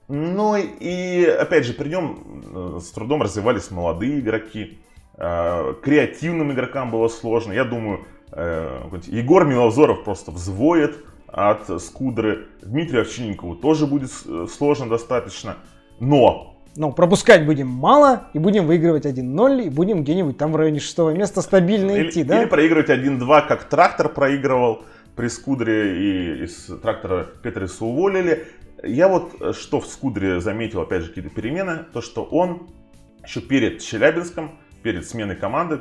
[0.09, 4.79] Ну и опять же, при нем э, с трудом развивались молодые игроки.
[5.17, 7.53] Э, креативным игрокам было сложно.
[7.53, 10.97] Я думаю, э, Егор Миловзоров просто взвоет
[11.27, 12.47] от Скудры.
[12.63, 14.11] Дмитрию Овчинникову тоже будет
[14.51, 15.57] сложно достаточно.
[16.01, 20.79] Но но пропускать будем мало, и будем выигрывать 1-0, и будем где-нибудь там в районе
[20.79, 22.43] шестого места стабильно или, идти, да?
[22.43, 24.85] Или проигрывать 1-2, как трактор проигрывал
[25.17, 28.47] при Скудре, и из трактора Петриса уволили.
[28.83, 32.69] Я вот э, что в Скудре заметил, опять же, какие-то перемены, то, что он
[33.25, 35.81] еще перед Челябинском, перед сменой команды,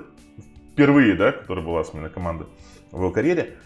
[0.72, 2.46] впервые, да, которая была смена команды
[2.92, 3.58] в его карьере,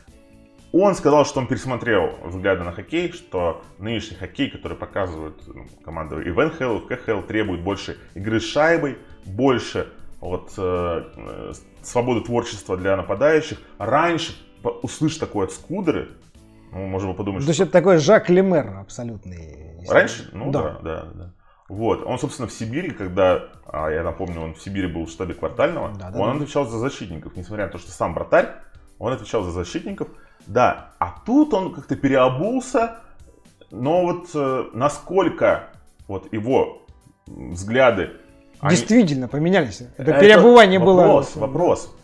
[0.73, 6.21] Он сказал, что он пересмотрел взгляды на хоккей, что нынешний хоккей, который показывают ну, команды
[6.23, 11.53] и в НХЛ, и в КХЛ, требует больше игры с шайбой, больше вот, э, э
[11.81, 13.57] свободы творчества для нападающих.
[13.79, 14.33] Раньше
[14.83, 16.09] услышь такое от Скудеры,
[16.71, 19.77] ну, можно подумать, То есть это такой Жак Лемер абсолютный.
[19.89, 20.29] Раньше?
[20.31, 20.61] Ну да.
[20.61, 21.33] да, да, да.
[21.67, 25.33] Вот, он, собственно, в Сибири, когда, а, я напомню, он в Сибири был в штабе
[25.33, 26.35] квартального, да, да, он да.
[26.43, 28.49] отвечал за защитников, несмотря на то, что сам вратарь,
[28.99, 30.09] он отвечал за защитников,
[30.47, 32.97] да, а тут он как-то переобулся,
[33.71, 35.69] но вот э, насколько
[36.09, 36.85] вот его
[37.25, 38.11] взгляды...
[38.69, 39.31] Действительно, они...
[39.31, 39.81] поменялись.
[39.97, 41.47] Это, это переобувание вопрос, было...
[41.47, 41.95] Вопрос,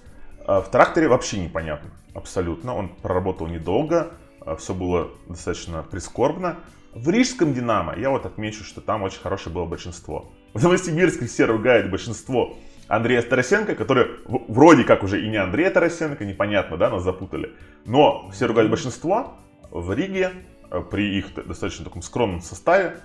[0.45, 2.74] В тракторе вообще непонятно, абсолютно.
[2.74, 6.58] Он проработал недолго, а, все было достаточно прискорбно.
[6.93, 10.32] В Рижском Динамо я вот отмечу, что там очень хорошее было большинство.
[10.54, 12.56] В Новосибирске все ругают большинство
[12.88, 17.54] Андрея Тарасенко, который вроде как уже и не Андрей Тарасенко, непонятно, да, нас запутали.
[17.86, 19.38] Но все ругают большинство.
[19.70, 20.32] В Риге
[20.72, 22.98] э, при их достаточно таком скромном составе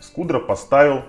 [0.00, 1.02] Скудра поставил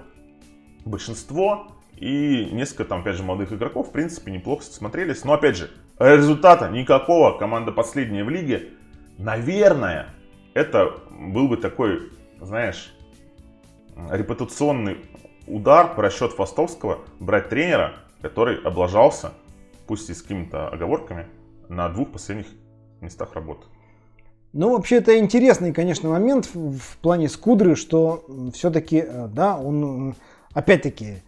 [0.85, 1.67] большинство
[1.97, 5.23] и несколько там, опять же, молодых игроков, в принципе, неплохо смотрелись.
[5.23, 5.69] Но, опять же,
[5.99, 7.37] результата никакого.
[7.37, 8.69] Команда последняя в лиге.
[9.21, 10.07] Наверное,
[10.55, 12.09] это был бы такой,
[12.39, 12.91] знаешь,
[14.09, 14.97] репутационный
[15.45, 19.33] удар по расчет Фастовского брать тренера, который облажался,
[19.85, 21.27] пусть и с какими-то оговорками,
[21.69, 22.47] на двух последних
[22.99, 23.67] местах работы.
[24.53, 30.15] Ну, вообще, это интересный, конечно, момент в плане Скудры, что все-таки, э, да, он,
[30.53, 31.21] опять-таки,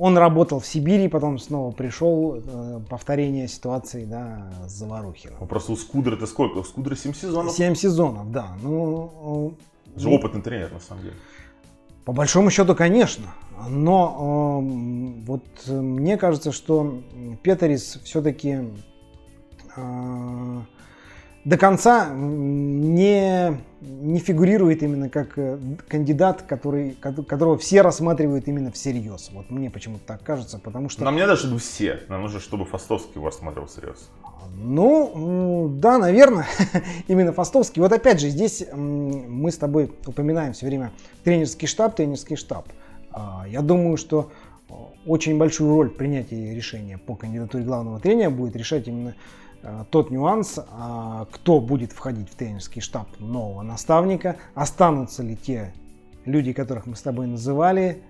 [0.00, 5.36] он работал в Сибири, потом снова пришел, э, повторение ситуации, да, с Заварухиным.
[5.38, 6.56] Ну, просто у Скудры это сколько?
[6.56, 7.52] У Скудры 7 сезонов?
[7.52, 8.56] 7 сезонов, да.
[8.62, 9.52] Ну,
[9.96, 11.16] же опытный тренер, на самом деле.
[12.06, 13.26] По большому счету, конечно.
[13.68, 17.02] Но э, вот мне кажется, что
[17.42, 18.58] Петерис все-таки
[19.76, 20.60] э,
[21.44, 29.30] до конца не, не фигурирует именно как э, кандидат, который, которого все рассматривают именно всерьез.
[29.32, 31.04] Вот мне почему-то так кажется, потому что...
[31.04, 34.10] Нам не надо, чтобы все, нам нужно, чтобы Фастовский его рассматривал всерьез.
[34.54, 36.46] Ну, да, наверное,
[37.08, 37.80] именно Фастовский.
[37.80, 40.92] Вот опять же, здесь мы с тобой упоминаем все время
[41.24, 42.68] тренерский штаб, тренерский штаб.
[43.12, 44.30] А, я думаю, что
[44.68, 44.72] э,
[45.06, 49.14] очень большую роль в принятии решения по кандидатуре главного тренера будет решать именно
[49.90, 55.72] тот нюанс, а, кто будет входить в тренерский штаб нового наставника, останутся ли те
[56.24, 58.02] люди, которых мы с тобой называли,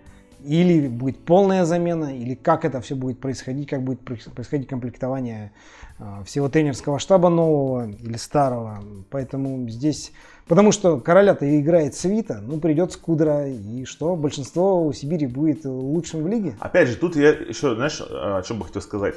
[0.44, 5.52] или будет полная замена, или как это все будет происходить, как будет происходить комплектование
[5.98, 8.82] э, всего тренерского штаба нового или старого.
[9.10, 10.12] Поэтому здесь,
[10.46, 16.22] потому что короля-то играет свита, ну придет Скудра, и что, большинство у Сибири будет лучшим
[16.22, 16.56] в лиге.
[16.60, 19.16] Опять же, тут я еще, знаешь, о чем бы хотел сказать.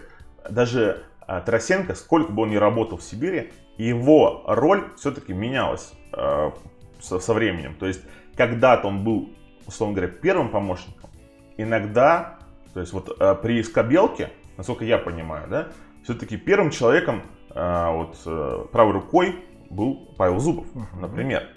[0.49, 1.03] Даже
[1.41, 6.51] Тарасенко, сколько бы он ни работал в Сибири, его роль все-таки менялась э,
[6.99, 7.75] со, со временем.
[7.79, 8.01] То есть
[8.35, 9.29] когда-то он был,
[9.65, 11.09] условно говоря, первым помощником,
[11.57, 12.37] иногда,
[12.73, 15.67] то есть вот э, при Скобелке, насколько я понимаю, да,
[16.03, 17.23] все-таки первым человеком
[17.53, 20.99] э, вот э, правой рукой был Павел Зубов, uh-huh.
[20.99, 21.47] например.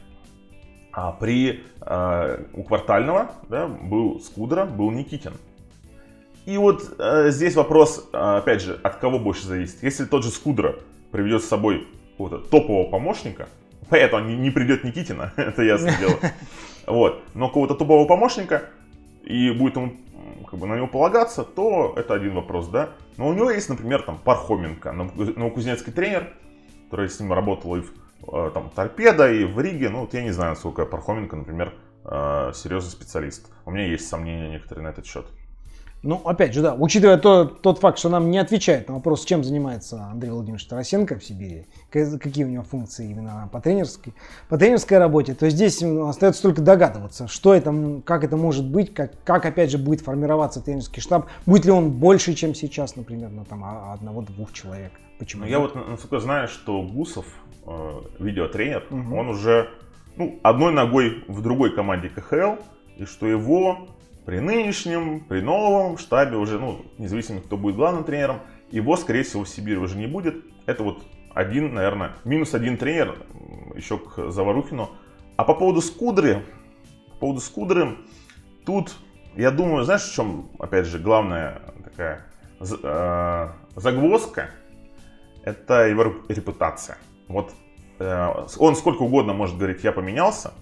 [0.93, 5.35] А при э, у квартального да, был Скудра, был Никитин.
[6.47, 9.83] И вот э, здесь вопрос, э, опять же, от кого больше зависит.
[9.83, 10.77] Если тот же Скудра
[11.11, 13.49] приведет с собой какого-то топового помощника,
[13.91, 16.19] поэтому не, не придет Никитина, это ясно дело.
[16.87, 17.23] Вот.
[17.35, 18.71] Но какого-то топового помощника,
[19.25, 19.97] и будет ему
[20.49, 22.91] как бы на него полагаться, то это один вопрос, да.
[23.17, 26.33] Но у него есть, например, там Пархоменко, новокузнецкий тренер,
[26.85, 27.93] который с ним работал и в
[28.33, 29.89] э, там, Торпедо, и в Риге.
[29.89, 31.75] Ну, вот я не знаю, насколько Пархоменко, например,
[32.05, 33.51] э, серьезный специалист.
[33.65, 35.27] У меня есть сомнения некоторые на этот счет.
[36.03, 39.43] Ну, опять же, да, учитывая то, тот факт, что нам не отвечает на вопрос, чем
[39.43, 44.15] занимается Андрей Владимирович Тарасенко в Сибири, какие у него функции именно по тренерской,
[44.49, 49.13] по тренерской работе, то здесь остается только догадываться, что это, как это может быть, как,
[49.25, 53.45] как опять же будет формироваться тренерский штаб, будет ли он больше, чем сейчас, например, на
[53.45, 54.93] там, одного-двух человек.
[55.19, 55.43] Почему?
[55.43, 57.27] Ну, я вот насколько знаю, что Гусов,
[57.67, 59.17] э, видеотренер, угу.
[59.17, 59.71] он уже
[60.17, 62.63] ну, одной ногой в другой команде КХЛ,
[62.97, 63.89] и что его
[64.27, 68.41] при нынешнем, при новом штабе уже, ну, независимо, кто будет главным тренером,
[68.73, 70.45] его, скорее всего, в Сибири уже не будет.
[70.67, 73.15] Это вот один, наверное, минус один тренер
[73.77, 74.91] еще к Заварухину.
[75.37, 76.43] А по поводу Скудры,
[77.13, 77.99] по поводу Скудры,
[78.65, 78.97] тут,
[79.37, 82.27] я думаю, знаешь, в чем, опять же, главная такая
[82.59, 84.51] э, загвоздка?
[85.45, 86.99] Это его репутация.
[87.29, 87.53] Вот
[88.01, 90.53] э, он сколько угодно может говорить, я поменялся,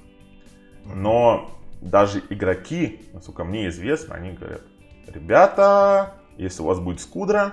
[0.84, 1.50] но
[1.85, 4.62] даже игроки, насколько мне известно, они говорят,
[5.07, 7.53] ребята, если у вас будет скудра,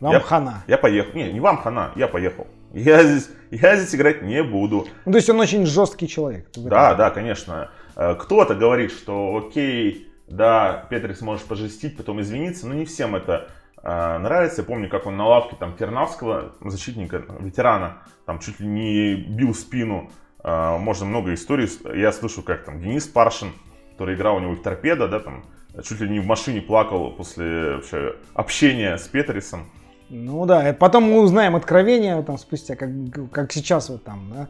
[0.00, 0.62] вам я, хана.
[0.66, 1.12] Я поехал.
[1.14, 2.46] Не, не вам хана, я поехал.
[2.72, 4.86] Я здесь, я здесь играть не буду.
[5.04, 6.48] Ну, то есть он очень жесткий человек.
[6.56, 7.70] Да, да, конечно.
[7.96, 13.48] Э, кто-то говорит, что окей, да, Петрик сможешь пожестить, потом извиниться, но не всем это
[13.82, 14.62] э, нравится.
[14.62, 19.54] Я помню, как он на лавке там Тернавского, защитника, ветерана, там чуть ли не бил
[19.54, 20.10] спину.
[20.42, 21.68] Э, можно много историй.
[21.98, 23.52] Я слышу, как там Денис Паршин,
[24.00, 25.44] который играл у него в торпедо, да, там
[25.84, 29.66] чуть ли не в машине плакал после вообще общения с Петрисом.
[30.08, 32.88] Ну да, потом мы узнаем откровение там спустя, как,
[33.30, 34.48] как сейчас вот там, да,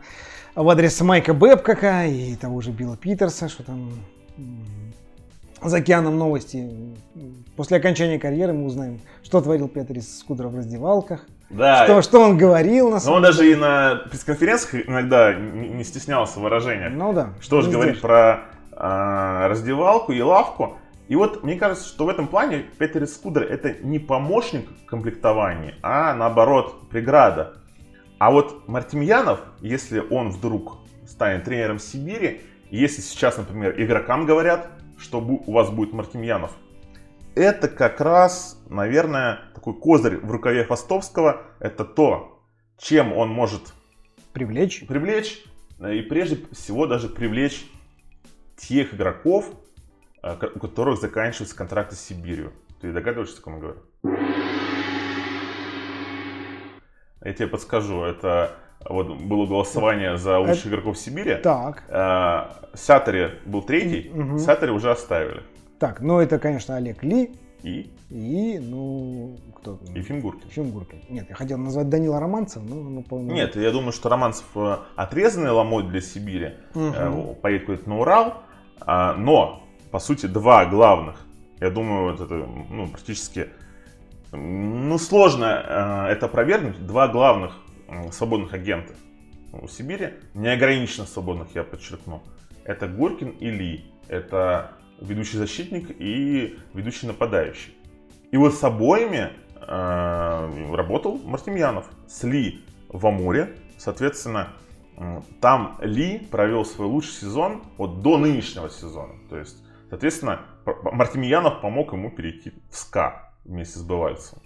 [0.55, 3.91] в адрес Майка Бэбкока и того же Билла Питерса, что там
[5.61, 6.71] за океаном новости.
[7.57, 11.27] После окончания карьеры мы узнаем, что творил Петрис Скудер в раздевалках.
[11.51, 11.83] Да.
[11.87, 16.39] Что, что он говорил на самом Но он даже и на пресс-конференциях иногда не стеснялся
[16.39, 16.93] в выражениях.
[16.93, 17.31] Ну да.
[17.41, 18.45] Что же говорить про
[18.81, 20.79] раздевалку и лавку.
[21.09, 26.15] И вот мне кажется, что в этом плане Петер Скудер это не помощник комплектования, а
[26.15, 27.57] наоборот преграда.
[28.19, 34.69] А вот Мартемьянов, если он вдруг станет тренером Сибири, если сейчас, например, игрокам говорят,
[34.99, 36.53] что у вас будет Мартемьянов,
[37.35, 41.43] это как раз, наверное, такой козырь в рукаве Фастовского.
[41.59, 42.43] Это то,
[42.79, 43.73] чем он может
[44.33, 45.45] привлечь, привлечь
[45.81, 47.67] и прежде всего даже привлечь
[48.61, 49.51] тех игроков,
[50.23, 52.53] а, у которых заканчиваются контракты с Сибирью.
[52.81, 53.81] Ты догадываешься, о ком я говорю?
[57.23, 58.53] Я тебе подскажу, это
[58.89, 61.37] вот было голосование за лучших игроков Сибири.
[61.37, 61.85] Так.
[61.89, 64.39] А, Сатари был третий, угу.
[64.39, 65.43] Сатари уже оставили.
[65.79, 67.33] Так, ну это, конечно, Олег Ли.
[67.63, 67.91] И?
[68.09, 69.79] И, ну, кто?
[69.95, 70.49] И Фимгуркин.
[70.49, 70.99] Фимгуркин.
[71.11, 72.75] Нет, я хотел назвать Данила Романцев, но...
[72.77, 77.35] Ну, по Нет, я думаю, что Романцев э, отрезанный ломоть для Сибири, угу.
[77.35, 78.43] поедет куда-то на Урал,
[78.87, 79.61] но
[79.91, 81.17] по сути, два главных.
[81.61, 83.49] Я думаю, это ну, практически
[84.33, 86.87] ну, сложно э, это опровергнуть.
[86.87, 87.57] Два главных
[88.13, 88.95] свободных агента
[89.53, 92.23] у Сибири, неограниченно свободных, я подчеркну.
[92.65, 93.85] Это Гуркин и Ли.
[94.09, 97.75] Это ведущий защитник и ведущий нападающий.
[98.31, 101.87] И вот с обоими э, работал Мартемьянов.
[102.07, 104.53] С Ли в Амуре, соответственно,
[105.41, 109.15] там Ли провел свой лучший сезон вот до нынешнего сезона.
[109.29, 109.57] То есть
[109.91, 114.39] Соответственно, Мартемьянов помог ему перейти в СКА вместе с Бывальцем.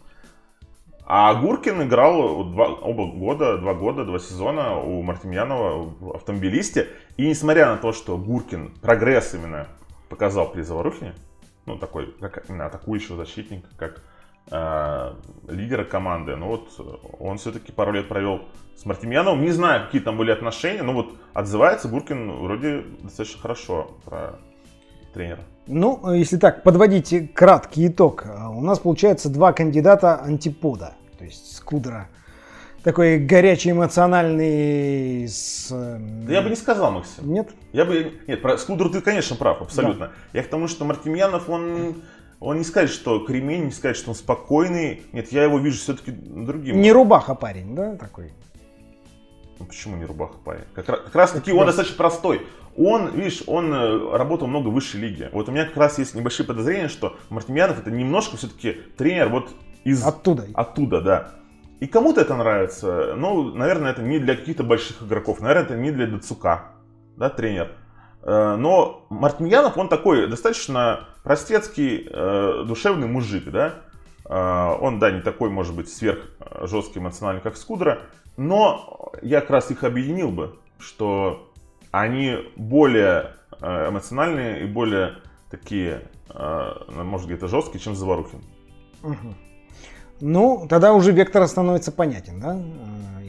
[1.07, 6.89] А Гуркин играл два, оба года, два года, два сезона у Мартемьянова в автомобилисте.
[7.19, 9.69] И несмотря на то, что Гуркин прогресс именно
[10.09, 11.15] показал при Заварухине,
[11.67, 14.03] ну такой, как именно атакующего защитника, как
[14.49, 16.69] лидера команды, ну вот
[17.19, 18.43] он все-таки пару лет провел
[18.77, 19.43] с Мартемьяновым.
[19.43, 24.39] Не знаю, какие там были отношения, но вот отзывается Гуркин вроде достаточно хорошо про
[25.13, 25.41] тренера?
[25.67, 28.27] Ну, если так, подводить краткий итог.
[28.51, 30.95] У нас получается два кандидата антипода.
[31.19, 32.09] То есть Скудра
[32.83, 35.27] такой горячий, эмоциональный.
[35.27, 35.71] С...
[35.71, 37.33] Да я бы не сказал, Максим.
[37.33, 37.49] Нет?
[37.73, 38.13] Я бы...
[38.27, 40.09] Нет, про Скудру ты, конечно, прав, абсолютно.
[40.09, 40.13] Да.
[40.39, 42.03] Я к тому, что Мартемьянов, он...
[42.45, 45.03] Он не скажет, что кремень, не скажет, что он спокойный.
[45.13, 46.79] Нет, я его вижу все-таки другим.
[46.79, 48.33] Не рубаха парень, да, такой?
[49.59, 50.65] Ну, почему не рубаха парень?
[50.75, 52.47] Как, как раз таки он достаточно простой.
[52.77, 55.31] Он, видишь, он э, работал много в высшей лиге.
[55.33, 59.49] Вот у меня как раз есть небольшие подозрения, что Мартемьянов это немножко все-таки тренер вот
[59.85, 60.05] из...
[60.05, 60.47] Оттуда.
[60.53, 61.31] Оттуда, да.
[61.81, 63.15] И кому-то это нравится.
[63.17, 65.41] Ну, наверное, это не для каких-то больших игроков.
[65.41, 66.73] Наверное, это не для Дацука,
[67.17, 67.73] да, тренер.
[68.25, 73.75] Э, но Мартемьянов, он такой достаточно простецкий, э, душевный мужик, да.
[74.27, 76.19] Он, да, не такой, может быть, сверх
[76.63, 77.99] жесткий эмоциональный, как Скудра.
[78.39, 81.53] Но я как раз их объединил бы, что
[81.91, 85.19] они более э, эмоциональные и более
[85.51, 88.41] такие, э, может где-то жесткие, чем Заварухин.
[90.21, 92.61] Ну, тогда уже вектор становится понятен, да?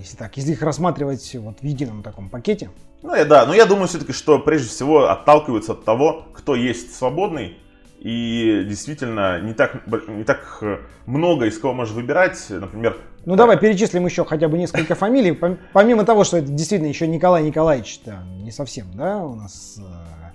[0.06, 2.70] Э, если так, если их рассматривать вот в едином таком пакете.
[3.02, 6.96] Ну, я, да, но я думаю все-таки, что прежде всего отталкиваются от того, кто есть
[6.96, 7.58] свободный,
[8.00, 10.62] и действительно не так, не так
[11.06, 12.46] много из кого можешь выбирать.
[12.50, 15.32] Например, ну давай перечислим еще хотя бы несколько фамилий.
[15.74, 20.26] Помимо того, что это действительно еще Николай Николаевич, да, не совсем, да, у нас э,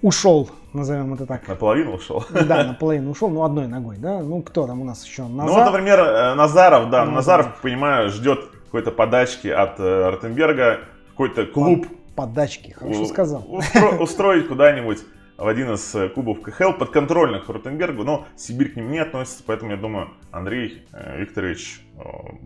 [0.00, 1.46] ушел, назовем это так.
[1.46, 2.24] Наполовину ушел.
[2.30, 4.20] Да, наполовину ушел, но одной ногой, да.
[4.20, 5.24] Ну кто там у нас еще?
[5.24, 5.46] Назар...
[5.46, 10.80] Ну вот, например, э, Назаров, да, Назаров, Назаров понимаю, ждет какой-то подачки от э, Ротенберга,
[11.10, 11.86] какой-то клуб.
[12.16, 13.44] Подачки, хорошо сказал.
[13.46, 13.98] Устро...
[14.00, 15.00] Устроить куда-нибудь
[15.36, 19.72] в один из э, клубов КХЛ подконтрольных Ротенбергу, но Сибирь к ним не относится, поэтому
[19.72, 21.82] я думаю, Андрей э, Викторович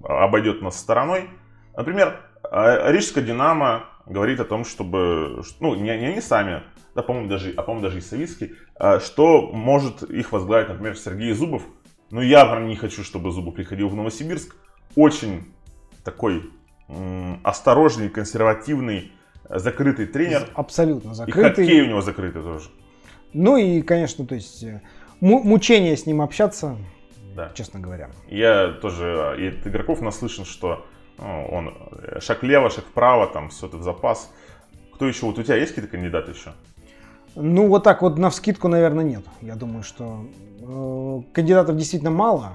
[0.03, 1.31] обойдет нас стороной.
[1.77, 6.65] Например, Рижская Динамо говорит о том, чтобы, ну, не, не они сами,
[6.97, 8.57] да, по-моему, даже, а по-моему, даже и Савицкий,
[8.99, 11.63] что может их возглавить, например, Сергей Зубов.
[12.11, 14.57] Но я прям не хочу, чтобы Зубов приходил в Новосибирск.
[14.97, 15.53] Очень
[16.07, 16.51] такой
[17.43, 19.13] осторожный, консервативный,
[19.51, 20.49] закрытый тренер.
[20.55, 21.43] Абсолютно закрытый.
[21.43, 22.69] И хоккей у него закрытый тоже.
[23.33, 24.81] Ну и, конечно, то есть э,
[25.21, 26.77] мучение с ним общаться,
[27.35, 27.51] да.
[27.55, 28.11] честно говоря.
[28.29, 30.87] Я тоже и от игроков наслышан, что
[31.19, 34.33] ну, он э, шаг влево, шаг вправо, там все это в запас.
[34.95, 35.27] Кто еще?
[35.27, 36.53] Вот у тебя есть какие-то кандидаты еще?
[37.35, 39.25] Ну, вот так вот на вскидку, наверное, нет.
[39.43, 40.25] Я думаю, что
[40.61, 42.53] э, кандидатов действительно мало.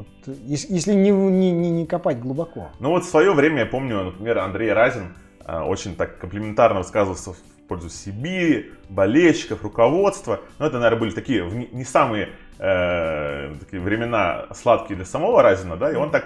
[0.00, 2.70] Вот, если не, не, не, не копать глубоко.
[2.78, 7.34] Ну вот в свое время, я помню, например, Андрей Разин э, очень так комплиментарно высказывался
[7.34, 7.36] в
[7.68, 10.40] пользу Сибири, болельщиков, руководства.
[10.58, 15.92] Но это, наверное, были такие не, самые э, такие времена сладкие для самого Разина, да,
[15.92, 16.24] и он так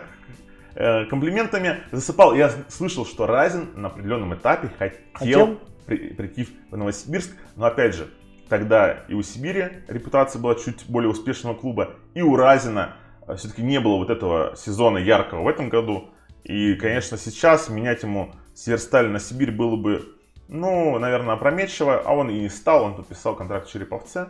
[0.77, 2.35] э, комплиментами засыпал.
[2.35, 5.61] Я слышал, что Разин на определенном этапе хотел, хотел?
[5.87, 8.07] При, прийти в Новосибирск, но опять же,
[8.49, 13.04] тогда и у Сибири репутация была чуть более успешного клуба, и у Разина э,
[13.37, 16.11] все-таки не было вот этого сезона яркого в этом году.
[16.45, 20.05] И, конечно, сейчас менять ему Северсталь на Сибирь было бы,
[20.49, 24.29] ну, наверное, опрометчиво, а он и не стал, он подписал контракт в Череповце.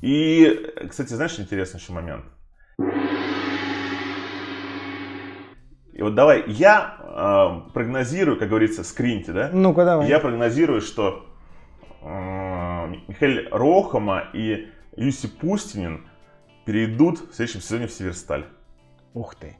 [0.00, 2.24] И, кстати, знаешь, интересный еще момент.
[5.92, 9.50] И вот давай, я э, прогнозирую, как говорится, скриньте, да?
[9.50, 10.06] Ну-ка, давай.
[10.06, 11.24] Я прогнозирую, что
[12.02, 12.06] э,
[13.08, 16.06] Михаил Рохама и Юси Пустинин
[16.66, 18.44] перейдут в следующем сезоне в Северсталь.
[19.14, 19.56] Ух ты.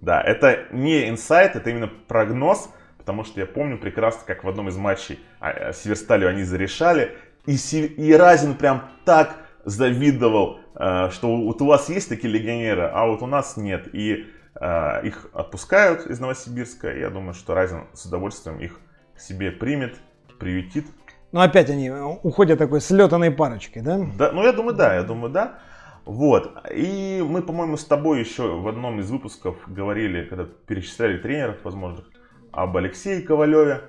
[0.00, 4.68] Да, это не инсайт, это именно прогноз, потому что я помню прекрасно, как в одном
[4.68, 11.36] из матчей а, а, Северсталью они зарешали, и, и Разин прям так завидовал, э, что
[11.36, 13.88] вот у вас есть такие легионеры, а вот у нас нет.
[13.92, 16.92] И э, их отпускают из Новосибирска.
[16.96, 18.80] Я думаю, что Разин с удовольствием их
[19.14, 19.96] к себе примет,
[20.38, 20.86] приютит.
[21.32, 23.98] Ну, опять они уходят такой слетанной парочкой, да?
[24.16, 25.58] Да, ну, я думаю, да, я думаю, да.
[26.06, 26.56] Вот.
[26.72, 32.08] И мы, по-моему, с тобой еще в одном из выпусков говорили, когда перечисляли тренеров возможных,
[32.52, 33.82] об Алексее Ковалеве.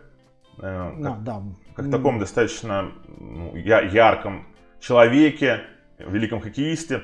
[0.57, 1.43] Э, как, а, да.
[1.75, 4.47] как таком достаточно ну, ярком
[4.79, 5.61] человеке,
[5.99, 7.03] великом хоккеисте.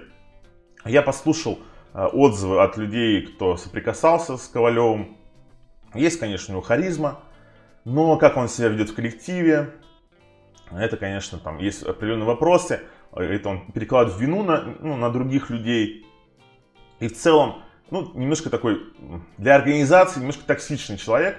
[0.83, 1.59] Я послушал
[1.93, 5.15] э, отзывы от людей, кто соприкасался с Ковалевым.
[5.93, 7.19] Есть, конечно, у него харизма,
[7.85, 9.75] но как он себя ведет в коллективе,
[10.71, 12.81] это, конечно, там есть определенные вопросы.
[13.15, 16.05] Это он перекладывает вину на, ну, на других людей.
[16.99, 18.81] И в целом, ну, немножко такой,
[19.37, 21.37] для организации немножко токсичный человек.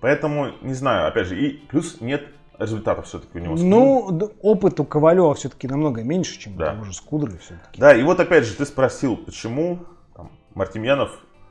[0.00, 2.28] Поэтому, не знаю, опять же, и плюс нет
[2.58, 3.56] результатов все-таки у него.
[3.56, 6.72] Ну, опыт у Ковалева все-таки намного меньше, чем да.
[6.72, 7.80] у того же Скудры все-таки.
[7.80, 9.80] Да, и вот опять же, ты спросил, почему
[10.14, 11.10] там, Мартемьянов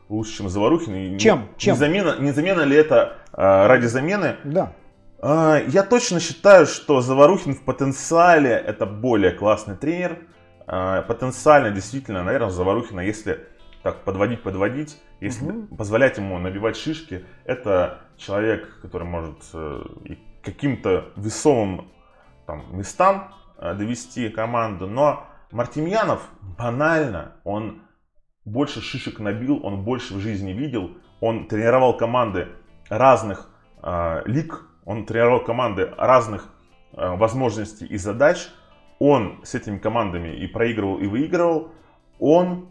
[0.09, 1.17] лучше, чем Заворухин.
[1.17, 1.39] чем?
[1.41, 1.73] Не, чем?
[1.73, 4.35] Не замена, не замена ли это а, ради замены?
[4.43, 4.73] Да.
[5.19, 10.19] А, я точно считаю, что Заворухин в потенциале это более классный тренер.
[10.67, 13.47] А, потенциально, действительно, наверное, Заворухина, если
[13.83, 15.75] так подводить, подводить, если угу.
[15.75, 21.89] позволять ему набивать шишки, это человек, который может э, и каким-то весомым
[22.45, 24.87] там, местам э, довести команду.
[24.87, 26.21] Но Мартемьянов
[26.57, 27.83] банально, он
[28.45, 32.49] больше шишек набил, он больше в жизни видел, он тренировал команды
[32.89, 33.49] разных
[33.81, 36.47] э, лиг, он тренировал команды разных
[36.93, 38.47] э, возможностей и задач,
[38.99, 41.73] он с этими командами и проигрывал, и выигрывал,
[42.19, 42.69] он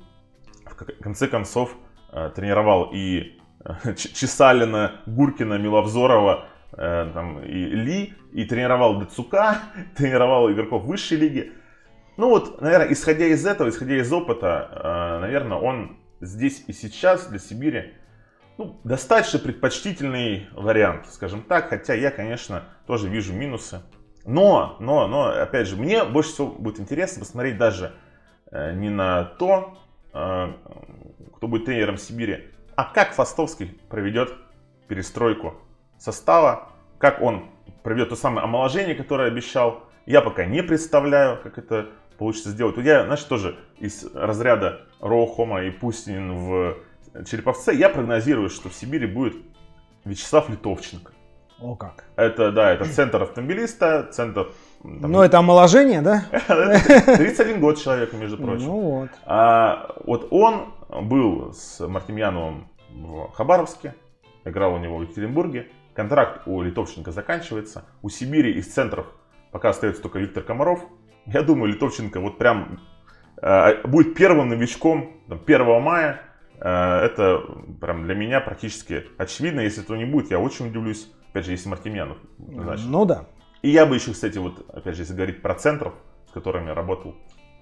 [0.65, 1.77] в конце концов
[2.11, 9.59] э, тренировал и э, Чесалина, Гуркина, Миловзорова, там, и Ли, и тренировал Децука,
[9.97, 11.53] тренировал игроков высшей лиги.
[12.17, 17.39] Ну вот, наверное, исходя из этого, исходя из опыта, наверное, он здесь и сейчас для
[17.39, 17.95] Сибири
[18.59, 23.83] ну, достаточно предпочтительный вариант, скажем так, хотя я, конечно, тоже вижу минусы.
[24.25, 27.93] Но, но, но, опять же, мне больше всего будет интересно посмотреть даже
[28.51, 29.79] э, не на то,
[31.37, 34.33] кто будет тренером Сибири, а как Фастовский проведет
[34.89, 35.55] перестройку
[35.99, 37.51] состава, как он
[37.83, 42.77] проведет то самое омоложение, которое обещал, я пока не представляю, как это получится сделать.
[42.77, 45.27] Вот я, знаешь, тоже из разряда Роу
[45.59, 46.77] и Пустинин в
[47.25, 49.37] Череповце, я прогнозирую, что в Сибири будет
[50.05, 51.13] Вячеслав Литовченко.
[51.61, 52.05] О как.
[52.17, 54.49] Это, да, это центр автомобилиста, центр...
[54.83, 56.25] Там, ну, это омоложение, да?
[56.47, 58.67] 31 год человека, между прочим.
[58.67, 59.09] Ну вот.
[59.25, 63.95] А, вот он был с Мартемьяновым в Хабаровске,
[64.45, 65.69] играл у него в Екатеринбурге.
[65.95, 67.87] Контракт у Литовченко заканчивается.
[68.03, 69.07] У Сибири из центров
[69.51, 70.85] пока остается только Виктор Комаров.
[71.25, 72.81] Я думаю, Литовченко вот прям
[73.41, 76.21] э, будет первым новичком там, 1 мая.
[76.61, 77.43] Э, это
[77.81, 79.61] прям для меня практически очевидно.
[79.61, 81.11] Если этого не будет, я очень удивлюсь.
[81.31, 82.19] Опять же, если Мартемьянов.
[82.39, 82.87] Значит.
[82.87, 83.27] Ну да.
[83.63, 85.95] И я бы еще, кстати, вот опять же, если говорить про центров,
[86.29, 87.15] с которыми работал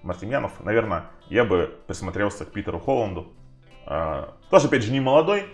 [0.03, 3.33] Мартемьянов, наверное, я бы присмотрелся к Питеру Холланду.
[3.85, 5.45] Э, тоже, опять же, не молодой,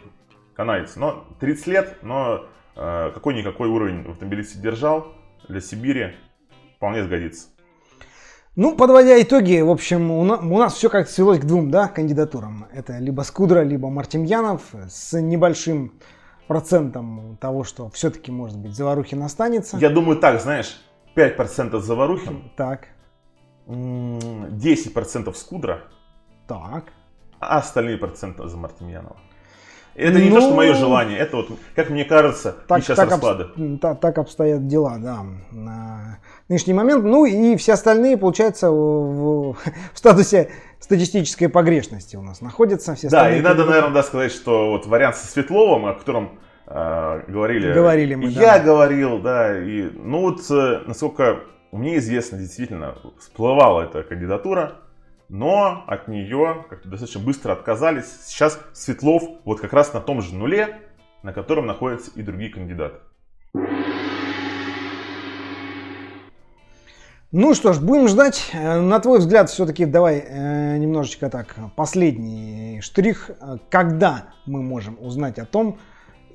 [0.56, 0.96] канадец.
[0.96, 5.14] Но 30 лет, но э, какой-никакой уровень в автомобилисте держал.
[5.48, 6.14] Для Сибири
[6.78, 7.48] вполне сгодится.
[8.58, 11.88] Ну, подводя итоги, в общем, у нас, у нас все как свелось к двум да,
[11.88, 12.66] кандидатурам.
[12.74, 15.94] Это либо Скудра, либо Мартемьянов с небольшим
[16.48, 19.78] процентом того, что все-таки, может быть, Заварухин останется.
[19.78, 20.82] Я думаю так, знаешь,
[21.16, 22.52] 5% Заварухин.
[22.58, 22.90] Так.
[23.68, 25.84] 10% Скудра.
[26.46, 26.92] Так.
[27.40, 29.16] А остальные проценты за Мартемьянова.
[29.96, 33.10] Это не ну, то, что мое желание, это вот, как мне кажется, так, сейчас так
[33.10, 33.48] расклады.
[33.56, 37.04] Об, так, так обстоят дела, да, на нынешний момент.
[37.04, 39.58] Ну и все остальные, получается, в, в
[39.94, 42.96] статусе статистической погрешности у нас находятся.
[42.96, 47.24] Все да, и надо, наверное, да, сказать, что вот вариант со Светловым, о котором э,
[47.28, 47.74] говорили.
[47.74, 48.64] Говорили мы, Я да.
[48.64, 54.74] говорил, да, и, ну вот, э, насколько мне известно, действительно, всплывала эта кандидатура
[55.32, 58.12] но от нее как-то достаточно быстро отказались.
[58.26, 60.82] Сейчас Светлов вот как раз на том же нуле,
[61.24, 62.98] на котором находятся и другие кандидаты.
[67.32, 68.52] Ну что ж, будем ждать.
[68.52, 73.32] Э, на твой взгляд, все-таки давай э, немножечко так, последний штрих.
[73.70, 75.80] Когда мы можем узнать о том,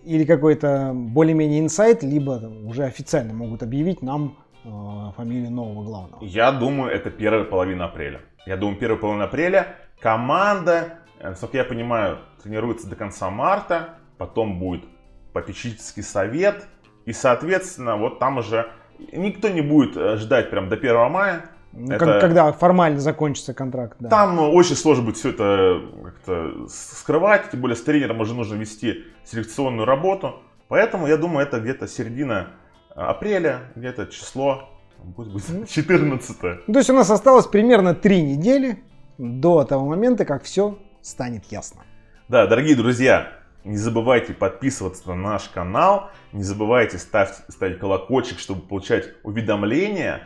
[0.07, 4.69] или какой-то более-менее инсайт, либо уже официально могут объявить нам э,
[5.15, 6.25] фамилию нового главного?
[6.25, 8.23] Я думаю, это первая половина апреля.
[8.47, 9.77] Я думаю, первая половина апреля.
[10.01, 13.97] Команда, э, насколько я понимаю, тренируется до конца марта.
[14.19, 14.85] Потом будет
[15.33, 16.67] попечительский совет.
[17.05, 18.71] И, соответственно, вот там уже
[19.13, 21.47] никто не будет э, ждать прям до 1 мая.
[21.73, 22.21] Ну, это...
[22.21, 23.97] Когда формально закончится контракт.
[23.99, 24.09] Да.
[24.09, 27.51] Там очень сложно будет все это как-то скрывать.
[27.51, 30.37] Тем более с тренером уже нужно вести селекционную работу.
[30.69, 32.49] Поэтому я думаю, это где-то середина
[32.95, 34.71] апреля, где-то число
[35.15, 38.83] Пусть будет 14 ну, То есть у нас осталось примерно 3 недели
[39.19, 41.83] до того момента, как все станет ясно.
[42.29, 43.33] Да, дорогие друзья,
[43.65, 50.23] не забывайте подписываться на наш канал, не забывайте ставить, ставить колокольчик, чтобы получать уведомления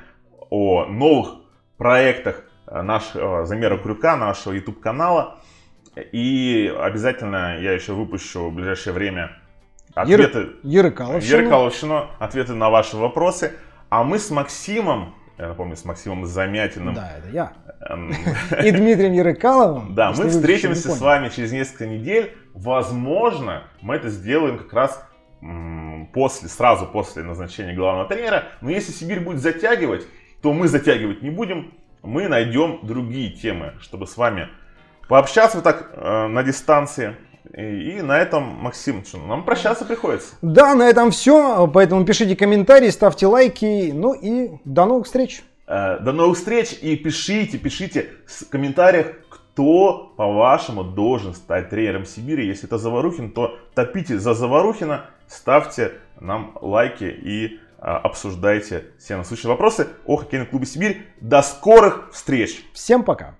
[0.51, 1.37] о новых
[1.77, 5.39] проектах нашего замера крюка, нашего YouTube канала.
[6.13, 9.37] И обязательно я еще выпущу в ближайшее время
[9.95, 11.39] ответы Ярыкаловщину.
[11.39, 13.53] Ярыкаловщину, ответы на ваши вопросы.
[13.91, 16.95] А мы с Максимом, я напомню, с Максимом Замятиным.
[16.95, 17.53] Да, это я.
[17.89, 18.11] Эм,
[18.65, 19.95] И Дмитрием Ярыкаловым.
[19.95, 22.37] Да, мы встретимся с вами через несколько недель.
[22.55, 25.05] Возможно, мы это сделаем как раз
[26.13, 28.45] после, сразу после назначения главного тренера.
[28.61, 30.07] Но если Сибирь будет затягивать,
[30.41, 31.75] то мы затягивать не будем.
[32.03, 34.49] Мы найдем другие темы, чтобы с вами
[35.09, 37.17] пообщаться так э, на дистанции.
[37.57, 40.35] И на этом, Максим, что, нам прощаться приходится.
[40.43, 41.67] Да, на этом все.
[41.67, 43.91] Поэтому пишите комментарии, ставьте лайки.
[43.93, 45.43] Ну и до новых встреч.
[45.67, 46.79] Э, до новых встреч.
[46.81, 52.47] И пишите, пишите в комментариях, кто, по-вашему, должен стать тренером Сибири.
[52.47, 59.51] Если это Заварухин, то топите за Заварухина, ставьте нам лайки и а, обсуждайте все насущные
[59.51, 61.07] вопросы о хоккейном клубе Сибирь.
[61.21, 62.65] До скорых встреч!
[62.75, 63.35] Всем пока!